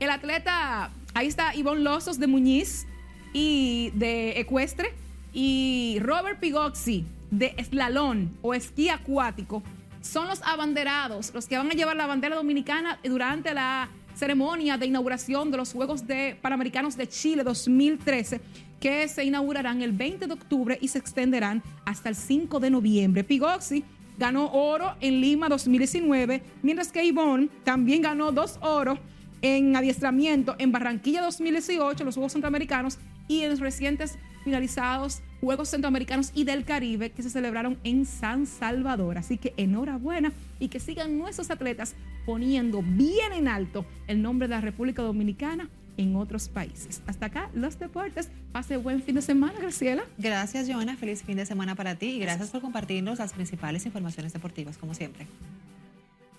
El 0.00 0.10
atleta, 0.10 0.90
ahí 1.14 1.26
está 1.26 1.54
Ivonne 1.54 1.80
Losos 1.80 2.18
de 2.18 2.26
Muñiz 2.26 2.86
y 3.32 3.90
de 3.94 4.38
Ecuestre 4.40 4.92
y 5.32 5.98
Robert 6.00 6.40
Pigoxi 6.40 7.04
de 7.30 7.54
Eslalón 7.56 8.36
o 8.42 8.54
esquí 8.54 8.88
acuático 8.88 9.62
son 10.00 10.28
los 10.28 10.42
abanderados, 10.42 11.32
los 11.34 11.46
que 11.46 11.56
van 11.56 11.70
a 11.70 11.74
llevar 11.74 11.96
la 11.96 12.06
bandera 12.06 12.36
dominicana 12.36 12.98
durante 13.04 13.52
la 13.52 13.88
ceremonia 14.18 14.76
de 14.76 14.86
inauguración 14.86 15.52
de 15.52 15.56
los 15.56 15.72
Juegos 15.72 16.06
de 16.06 16.36
Panamericanos 16.42 16.96
de 16.96 17.06
Chile 17.06 17.44
2013 17.44 18.40
que 18.80 19.06
se 19.06 19.24
inaugurarán 19.24 19.80
el 19.80 19.92
20 19.92 20.26
de 20.26 20.32
octubre 20.32 20.76
y 20.80 20.88
se 20.88 20.98
extenderán 20.98 21.62
hasta 21.84 22.08
el 22.08 22.16
5 22.16 22.58
de 22.58 22.70
noviembre. 22.70 23.22
Pigoxi 23.22 23.84
ganó 24.18 24.50
oro 24.52 24.96
en 25.00 25.20
Lima 25.20 25.48
2019, 25.48 26.42
mientras 26.62 26.90
que 26.90 27.04
Ivonne 27.04 27.48
también 27.62 28.02
ganó 28.02 28.32
dos 28.32 28.58
oros 28.60 28.98
en 29.40 29.76
adiestramiento 29.76 30.56
en 30.58 30.72
Barranquilla 30.72 31.22
2018, 31.22 32.02
los 32.02 32.16
Juegos 32.16 32.32
Centroamericanos, 32.32 32.98
y 33.28 33.42
en 33.42 33.50
los 33.50 33.60
recientes 33.60 34.18
finalizados 34.42 35.22
Juegos 35.40 35.68
Centroamericanos 35.68 36.32
y 36.34 36.42
del 36.42 36.64
Caribe 36.64 37.10
que 37.10 37.22
se 37.22 37.30
celebraron 37.30 37.78
en 37.84 38.04
San 38.04 38.46
Salvador. 38.46 39.18
Así 39.18 39.38
que 39.38 39.54
enhorabuena 39.56 40.32
y 40.58 40.68
que 40.68 40.80
sigan 40.80 41.18
nuestros 41.18 41.50
atletas 41.50 41.94
poniendo 42.26 42.82
bien 42.82 43.32
en 43.32 43.48
alto 43.48 43.86
el 44.06 44.22
nombre 44.22 44.48
de 44.48 44.54
la 44.54 44.60
República 44.60 45.02
Dominicana 45.02 45.68
en 45.98 46.16
otros 46.16 46.48
países. 46.48 47.02
Hasta 47.06 47.26
acá 47.26 47.50
los 47.52 47.78
deportes. 47.78 48.30
Pase 48.52 48.76
buen 48.76 49.02
fin 49.02 49.16
de 49.16 49.22
semana, 49.22 49.58
Graciela. 49.60 50.04
Gracias, 50.16 50.68
Joana. 50.70 50.96
Feliz 50.96 51.22
fin 51.22 51.36
de 51.36 51.44
semana 51.44 51.74
para 51.74 51.96
ti 51.96 52.06
y 52.06 52.18
gracias 52.20 52.50
por 52.50 52.60
compartirnos 52.60 53.18
las 53.18 53.32
principales 53.32 53.84
informaciones 53.84 54.32
deportivas, 54.32 54.78
como 54.78 54.94
siempre. 54.94 55.26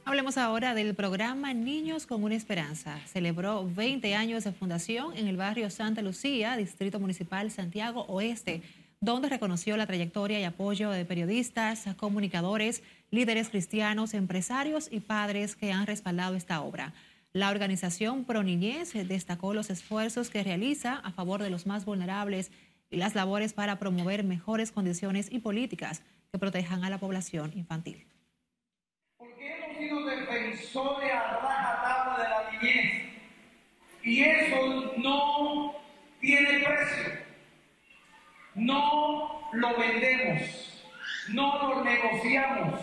Hablemos 0.05 0.37
ahora 0.37 0.73
del 0.73 0.95
programa 0.95 1.53
Niños 1.53 2.07
con 2.07 2.23
una 2.23 2.33
Esperanza. 2.33 2.97
Celebró 3.05 3.69
20 3.75 4.15
años 4.15 4.43
de 4.43 4.53
fundación 4.53 5.15
en 5.15 5.27
el 5.27 5.37
barrio 5.37 5.69
Santa 5.69 6.01
Lucía, 6.01 6.57
Distrito 6.57 6.99
Municipal 6.99 7.51
Santiago 7.51 8.05
Oeste 8.07 8.63
donde 9.01 9.29
reconoció 9.29 9.77
la 9.77 9.87
trayectoria 9.87 10.39
y 10.39 10.43
apoyo 10.43 10.91
de 10.91 11.05
periodistas, 11.05 11.85
comunicadores, 11.95 12.83
líderes 13.11 13.49
cristianos, 13.49 14.13
empresarios 14.13 14.87
y 14.91 14.99
padres 14.99 15.55
que 15.55 15.71
han 15.71 15.87
respaldado 15.87 16.35
esta 16.35 16.61
obra. 16.61 16.93
La 17.33 17.49
organización 17.49 18.25
Pro 18.25 18.43
Niñez 18.43 18.93
destacó 18.93 19.53
los 19.53 19.69
esfuerzos 19.69 20.29
que 20.29 20.43
realiza 20.43 20.95
a 20.95 21.11
favor 21.11 21.43
de 21.43 21.49
los 21.49 21.65
más 21.65 21.85
vulnerables 21.85 22.51
y 22.89 22.97
las 22.97 23.15
labores 23.15 23.53
para 23.53 23.77
promover 23.77 24.23
mejores 24.23 24.71
condiciones 24.71 25.31
y 25.31 25.39
políticas 25.39 26.01
que 26.31 26.39
protejan 26.39 26.83
a 26.83 26.89
la 26.89 26.97
población 26.97 27.51
infantil. 27.55 28.05
Porque 29.17 29.55
hemos 29.55 29.77
sido 29.77 30.05
defensores 30.05 31.11
a 31.11 31.39
rajatabla 31.39 32.23
de 32.23 32.29
la 32.29 32.51
niñez 32.51 33.03
y 34.03 34.21
eso 34.21 34.93
no 34.97 35.73
tiene 36.19 36.65
precio 36.65 37.29
no 38.59 39.49
lo 39.53 39.77
vendemos, 39.77 40.83
no 41.29 41.69
lo 41.69 41.83
negociamos. 41.83 42.81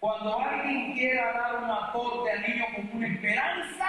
Cuando 0.00 0.38
alguien 0.38 0.94
quiera 0.94 1.30
dar 1.34 1.62
un 1.62 1.70
aporte 1.70 2.30
al 2.32 2.40
niño 2.40 2.64
con 2.74 2.96
una 2.96 3.06
esperanza, 3.06 3.86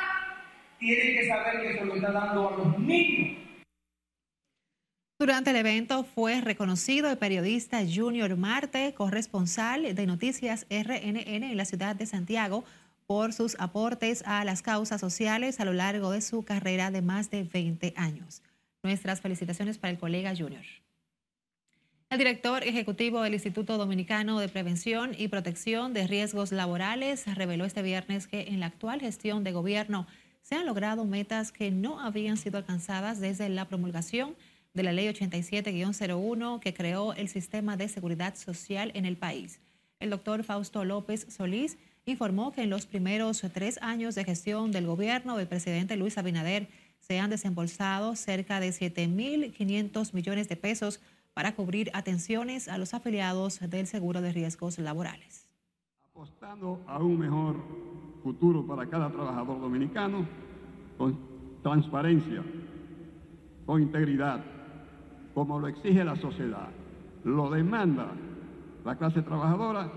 tiene 0.78 1.02
que 1.02 1.28
saber 1.30 1.62
que 1.62 1.80
se 1.80 1.86
lo 1.86 1.96
está 1.96 2.12
dando 2.12 2.50
a 2.50 2.58
los 2.58 2.80
niños. 2.80 3.38
Durante 5.18 5.52
el 5.52 5.56
evento 5.56 6.04
fue 6.04 6.42
reconocido 6.42 7.10
el 7.10 7.18
periodista 7.18 7.80
Junior 7.88 8.36
Marte, 8.36 8.94
corresponsal 8.94 9.96
de 9.96 10.06
Noticias 10.06 10.66
RNN 10.70 11.44
en 11.44 11.56
la 11.56 11.64
ciudad 11.64 11.96
de 11.96 12.06
Santiago, 12.06 12.66
por 13.08 13.32
sus 13.32 13.56
aportes 13.60 14.22
a 14.26 14.44
las 14.44 14.62
causas 14.62 15.00
sociales 15.00 15.62
a 15.62 15.66
lo 15.66 15.74
largo 15.74 16.12
de 16.12 16.22
su 16.22 16.44
carrera 16.44 16.92
de 16.92 17.02
más 17.02 17.30
de 17.30 17.44
20 17.44 17.94
años. 17.96 18.42
Nuestras 18.84 19.22
felicitaciones 19.22 19.78
para 19.78 19.92
el 19.92 20.00
colega 20.00 20.34
Junior. 20.36 20.64
El 22.12 22.18
director 22.18 22.66
ejecutivo 22.66 23.22
del 23.22 23.36
Instituto 23.36 23.78
Dominicano 23.78 24.38
de 24.38 24.50
Prevención 24.50 25.16
y 25.18 25.30
Protección 25.30 25.94
de 25.94 26.08
Riesgos 26.08 26.52
Laborales 26.52 27.24
reveló 27.38 27.64
este 27.64 27.84
viernes 27.84 28.28
que 28.28 28.50
en 28.50 28.60
la 28.60 28.66
actual 28.66 29.00
gestión 29.00 29.46
de 29.46 29.54
gobierno 29.54 30.06
se 30.42 30.56
han 30.56 30.66
logrado 30.66 31.06
metas 31.06 31.54
que 31.54 31.72
no 31.72 32.02
habían 32.02 32.36
sido 32.36 32.58
alcanzadas 32.58 33.22
desde 33.22 33.48
la 33.48 33.70
promulgación 33.70 34.36
de 34.74 34.84
la 34.84 34.92
Ley 34.92 35.08
87-01 35.08 36.60
que 36.60 36.74
creó 36.74 37.14
el 37.14 37.30
sistema 37.30 37.78
de 37.78 37.88
seguridad 37.88 38.36
social 38.36 38.92
en 38.94 39.06
el 39.06 39.16
país. 39.16 39.62
El 40.02 40.10
doctor 40.10 40.44
Fausto 40.44 40.84
López 40.84 41.28
Solís 41.30 41.78
informó 42.04 42.52
que 42.52 42.64
en 42.64 42.70
los 42.70 42.88
primeros 42.88 43.42
tres 43.54 43.80
años 43.82 44.16
de 44.16 44.26
gestión 44.26 44.74
del 44.74 44.86
gobierno 44.86 45.38
del 45.38 45.48
presidente 45.48 45.96
Luis 45.96 46.18
Abinader 46.18 46.68
se 47.00 47.20
han 47.20 47.30
desembolsado 47.30 48.18
cerca 48.18 48.60
de 48.60 48.72
7.500 48.72 50.14
millones 50.14 50.50
de 50.50 50.58
pesos 50.58 51.00
para 51.34 51.56
cubrir 51.56 51.90
atenciones 51.94 52.68
a 52.68 52.78
los 52.78 52.94
afiliados 52.94 53.60
del 53.60 53.88
seguro 53.88 54.22
de 54.22 54.32
riesgos 54.32 54.78
laborales. 54.80 55.50
Apostando 56.04 56.82
a 56.88 57.00
un 57.00 57.18
mejor 57.18 57.56
futuro 58.22 58.66
para 58.66 58.86
cada 58.88 59.10
trabajador 59.10 59.62
dominicano 59.62 60.26
con 60.98 61.18
transparencia, 61.64 62.44
con 63.66 63.82
integridad, 63.82 64.44
como 65.34 65.60
lo 65.60 65.68
exige 65.68 66.04
la 66.04 66.16
sociedad, 66.18 66.70
lo 67.24 67.50
demanda 67.50 68.12
la 68.84 68.98
clase 68.98 69.22
trabajadora 69.22 69.92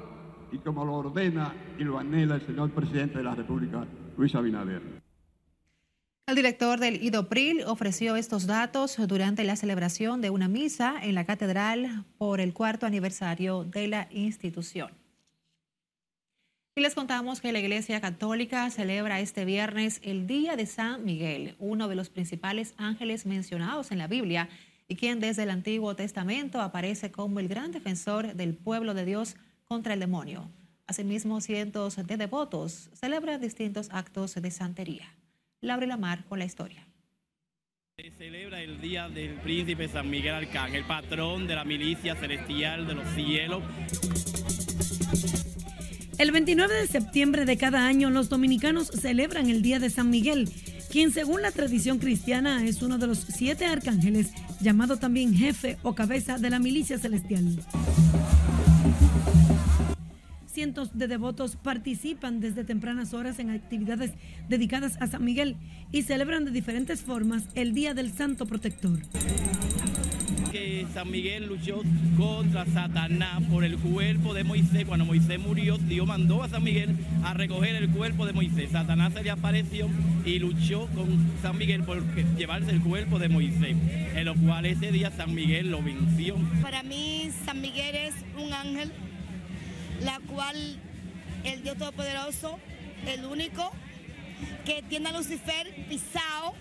y 0.53 0.59
como 0.59 0.85
lo 0.85 0.95
ordena 0.95 1.53
y 1.79 1.85
lo 1.85 1.99
anhela 1.99 2.37
el 2.37 2.47
señor 2.47 2.71
presidente 2.71 3.19
de 3.19 3.25
la 3.25 3.35
República, 3.35 3.85
Luis 4.17 4.35
Abinader. 4.35 5.04
El 6.27 6.37
director 6.37 6.81
del 6.81 7.05
IDOPRIL 7.05 7.65
ofreció 7.67 8.17
estos 8.17 8.47
datos 8.47 8.97
durante 8.97 9.45
la 9.45 9.57
celebración 9.57 10.23
de 10.23 10.31
una 10.31 10.49
misa 10.49 10.95
en 11.03 11.15
la 11.15 11.27
catedral 11.27 12.07
por 12.17 12.41
el 12.41 12.55
cuarto 12.55 12.87
aniversario 12.87 13.65
de 13.65 13.89
la 13.89 14.09
institución. 14.11 14.91
Y 16.75 16.81
les 16.81 16.95
contamos 16.95 17.43
que 17.43 17.53
la 17.53 17.59
Iglesia 17.59 18.01
Católica 18.01 18.71
celebra 18.71 19.21
este 19.21 19.45
viernes 19.45 20.01
el 20.03 20.27
Día 20.27 20.57
de 20.57 20.65
San 20.65 21.05
Miguel, 21.05 21.57
uno 21.59 21.89
de 21.89 21.95
los 21.95 22.09
principales 22.09 22.73
ángeles 22.79 23.27
mencionados 23.27 23.93
en 23.93 23.99
la 23.99 24.09
Biblia 24.09 24.49
y 24.89 24.97
quien 24.97 25.21
desde 25.21 25.43
el 25.43 25.51
Antiguo 25.51 25.95
Testamento 25.95 26.63
aparece 26.63 27.13
como 27.13 27.39
el 27.39 27.49
gran 27.49 27.71
defensor 27.71 28.35
del 28.35 28.55
pueblo 28.55 28.95
de 28.95 29.05
Dios 29.05 29.37
contra 29.67 29.93
el 29.93 30.01
demonio. 30.01 30.51
Asimismo, 30.87 31.43
cientos 31.43 31.97
de 31.97 32.17
devotos 32.17 32.89
celebran 32.95 33.43
distintos 33.43 33.89
actos 33.93 34.35
de 34.35 34.51
santería. 34.51 35.15
Laura 35.65 35.87
Lamar 35.87 36.25
con 36.25 36.39
la 36.39 36.45
historia. 36.45 36.87
Se 37.97 38.11
celebra 38.19 38.61
el 38.61 38.81
Día 38.81 39.09
del 39.09 39.35
Príncipe 39.41 39.89
San 39.89 40.11
Miguel 40.11 40.35
Arcángel, 40.35 40.85
patrón 40.85 41.47
de 41.47 41.55
la 41.55 41.65
milicia 41.65 42.15
celestial 42.17 42.87
de 42.87 42.95
los 42.95 43.09
cielos. 43.15 43.63
El 46.19 46.33
29 46.33 46.75
de 46.75 46.87
septiembre 46.87 47.45
de 47.45 47.57
cada 47.57 47.87
año 47.87 48.11
los 48.11 48.29
dominicanos 48.29 48.89
celebran 48.89 49.49
el 49.49 49.63
Día 49.63 49.79
de 49.79 49.91
San 49.91 50.11
Miguel, 50.11 50.49
quien 50.91 51.13
según 51.13 51.43
la 51.43 51.51
tradición 51.51 51.99
cristiana 51.99 52.65
es 52.65 52.83
uno 52.83 52.99
de 52.99 53.07
los 53.07 53.19
siete 53.19 53.67
arcángeles, 53.67 54.33
llamado 54.61 54.97
también 54.97 55.35
jefe 55.35 55.77
o 55.83 55.95
cabeza 55.95 56.39
de 56.39 56.51
la 56.51 56.59
milicia 56.59 56.99
celestial. 56.99 57.59
Cientos 60.65 60.97
de 60.97 61.09
devotos 61.09 61.57
participan 61.57 62.41
desde 62.41 62.65
tempranas 62.65 63.13
horas 63.13 63.39
en 63.39 63.51
actividades 63.51 64.13
dedicadas 64.49 64.97
a 64.99 65.07
San 65.07 65.23
Miguel 65.23 65.57
y 65.93 66.05
celebran 66.05 66.47
de 66.47 66.53
diferentes 66.53 67.03
formas 67.03 67.43
el 67.55 67.75
Día 67.75 67.93
del 67.93 68.11
Santo 68.11 68.47
Protector. 68.47 68.99
Que 70.51 70.87
San 70.95 71.11
Miguel 71.11 71.49
luchó 71.49 71.83
contra 72.17 72.65
Satanás 72.65 73.43
por 73.51 73.63
el 73.63 73.77
cuerpo 73.77 74.33
de 74.33 74.43
Moisés. 74.43 74.87
Cuando 74.87 75.05
Moisés 75.05 75.39
murió, 75.39 75.77
Dios 75.77 76.07
mandó 76.07 76.43
a 76.43 76.49
San 76.49 76.65
Miguel 76.65 76.97
a 77.25 77.35
recoger 77.35 77.77
el 77.77 77.91
cuerpo 77.91 78.25
de 78.25 78.33
Moisés. 78.33 78.71
Satanás 78.71 79.13
se 79.13 79.23
le 79.23 79.31
apareció 79.31 79.91
y 80.25 80.39
luchó 80.39 80.87
con 80.95 81.31
San 81.43 81.59
Miguel 81.59 81.83
por 81.83 82.03
llevarse 82.39 82.71
el 82.71 82.81
cuerpo 82.81 83.19
de 83.19 83.29
Moisés, 83.29 83.77
en 84.15 84.25
lo 84.25 84.35
cual 84.35 84.65
ese 84.65 84.91
día 84.93 85.11
San 85.11 85.35
Miguel 85.35 85.71
lo 85.71 85.83
venció. 85.83 86.37
Para 86.63 86.83
mí, 86.83 87.29
San 87.45 87.61
Miguel 87.61 87.97
es 87.97 88.15
un 88.43 88.51
ángel 88.55 88.91
la 90.03 90.21
cual 90.21 90.57
el 91.45 91.63
Dios 91.63 91.77
Todopoderoso, 91.77 92.59
el 93.07 93.25
único, 93.25 93.71
que 94.65 94.83
tiene 94.89 95.11
a 95.11 95.13
Lucifer 95.17 95.87
pisado 95.89 96.55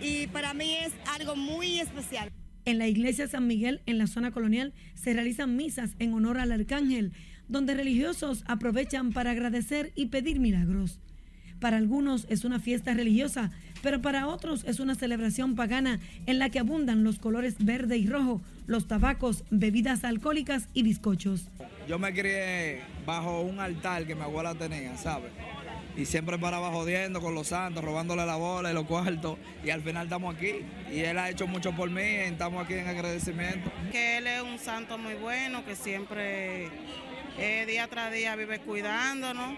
y 0.00 0.28
para 0.28 0.54
mí 0.54 0.74
es 0.74 0.92
algo 1.14 1.36
muy 1.36 1.80
especial. 1.80 2.30
En 2.64 2.78
la 2.78 2.86
iglesia 2.86 3.26
San 3.26 3.46
Miguel, 3.46 3.80
en 3.86 3.98
la 3.98 4.06
zona 4.06 4.30
colonial, 4.30 4.74
se 4.94 5.14
realizan 5.14 5.56
misas 5.56 5.92
en 5.98 6.12
honor 6.12 6.38
al 6.38 6.52
arcángel, 6.52 7.12
donde 7.48 7.74
religiosos 7.74 8.44
aprovechan 8.46 9.12
para 9.12 9.30
agradecer 9.30 9.92
y 9.94 10.06
pedir 10.06 10.38
milagros. 10.38 11.00
Para 11.60 11.76
algunos 11.76 12.26
es 12.28 12.44
una 12.44 12.60
fiesta 12.60 12.94
religiosa, 12.94 13.50
pero 13.82 14.00
para 14.00 14.28
otros 14.28 14.64
es 14.64 14.78
una 14.78 14.94
celebración 14.94 15.56
pagana 15.56 15.98
en 16.26 16.38
la 16.38 16.50
que 16.50 16.60
abundan 16.60 17.02
los 17.02 17.18
colores 17.18 17.56
verde 17.58 17.96
y 17.96 18.06
rojo, 18.06 18.42
los 18.66 18.86
tabacos, 18.86 19.44
bebidas 19.50 20.04
alcohólicas 20.04 20.68
y 20.72 20.82
bizcochos. 20.82 21.48
Yo 21.88 21.98
me 21.98 22.12
crié 22.12 22.82
bajo 23.06 23.40
un 23.40 23.60
altar 23.60 24.04
que 24.06 24.14
mi 24.14 24.20
abuela 24.20 24.54
tenía, 24.54 24.94
¿sabes? 24.98 25.32
Y 25.96 26.04
siempre 26.04 26.38
paraba 26.38 26.70
jodiendo 26.70 27.18
con 27.18 27.34
los 27.34 27.48
santos, 27.48 27.82
robándole 27.82 28.26
la 28.26 28.36
bola 28.36 28.70
y 28.70 28.74
los 28.74 28.84
cuartos. 28.84 29.38
Y 29.64 29.70
al 29.70 29.80
final 29.80 30.04
estamos 30.04 30.36
aquí. 30.36 30.66
Y 30.92 31.00
él 31.00 31.18
ha 31.18 31.30
hecho 31.30 31.46
mucho 31.46 31.72
por 31.72 31.88
mí 31.88 32.02
y 32.02 32.28
estamos 32.30 32.62
aquí 32.62 32.74
en 32.74 32.88
agradecimiento. 32.88 33.72
Que 33.90 34.18
él 34.18 34.26
es 34.26 34.42
un 34.42 34.58
santo 34.58 34.98
muy 34.98 35.14
bueno, 35.14 35.64
que 35.64 35.74
siempre 35.74 36.68
eh, 37.38 37.64
día 37.66 37.88
tras 37.88 38.12
día 38.12 38.36
vive 38.36 38.58
cuidándonos. 38.60 39.56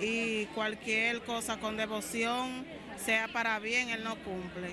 Y 0.00 0.44
cualquier 0.54 1.22
cosa 1.22 1.56
con 1.56 1.76
devoción, 1.76 2.64
sea 3.04 3.26
para 3.26 3.58
bien, 3.58 3.88
él 3.88 4.04
no 4.04 4.14
cumple. 4.14 4.70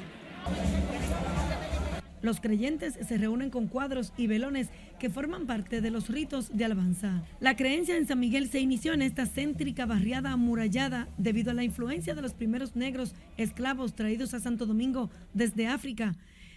Los 2.26 2.42
creyentes 2.42 2.98
se 3.08 3.20
reúnen 3.20 3.52
con 3.52 3.68
cuadros 3.68 4.12
y 4.18 4.26
velones 4.26 4.70
que 4.98 5.12
forman 5.12 5.46
parte 5.46 5.80
de 5.80 5.92
los 5.92 6.10
ritos 6.10 6.50
de 6.58 6.66
alabanza. 6.66 7.24
La 7.40 7.56
creencia 7.56 7.96
en 7.98 8.08
San 8.08 8.20
Miguel 8.20 8.50
se 8.50 8.60
inició 8.60 8.94
en 8.94 9.04
esta 9.04 9.28
céntrica 9.28 9.86
barriada 9.86 10.32
amurallada 10.32 11.08
debido 11.20 11.52
a 11.52 11.54
la 11.54 11.64
influencia 11.64 12.16
de 12.16 12.24
los 12.24 12.34
primeros 12.34 12.76
negros 12.76 13.14
esclavos 13.38 13.94
traídos 13.94 14.34
a 14.34 14.40
Santo 14.40 14.66
Domingo 14.66 15.12
desde 15.36 15.68
África. 15.68 16.16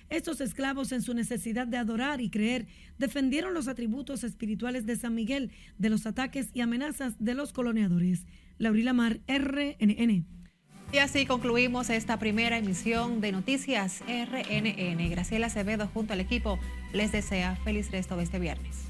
Estos 0.08 0.40
esclavos, 0.40 0.90
en 0.90 1.02
su 1.02 1.12
necesidad 1.12 1.66
de 1.66 1.76
adorar 1.76 2.22
y 2.22 2.30
creer, 2.30 2.66
defendieron 2.96 3.52
los 3.52 3.68
atributos 3.68 4.24
espirituales 4.24 4.86
de 4.86 4.96
San 4.96 5.14
Miguel 5.14 5.50
de 5.76 5.90
los 5.90 6.06
ataques 6.06 6.48
y 6.54 6.62
amenazas 6.62 7.12
de 7.18 7.34
los 7.34 7.52
coloniadores. 7.52 8.24
Laurila 8.56 8.94
Mar, 8.94 9.20
RNN. 9.28 10.37
Y 10.90 10.98
así 10.98 11.26
concluimos 11.26 11.90
esta 11.90 12.18
primera 12.18 12.56
emisión 12.56 13.20
de 13.20 13.30
Noticias 13.30 14.00
RNN. 14.08 15.10
Graciela 15.10 15.48
Acevedo 15.48 15.86
junto 15.92 16.14
al 16.14 16.20
equipo 16.20 16.58
les 16.94 17.12
desea 17.12 17.56
feliz 17.56 17.90
resto 17.90 18.16
de 18.16 18.24
este 18.24 18.38
viernes. 18.38 18.87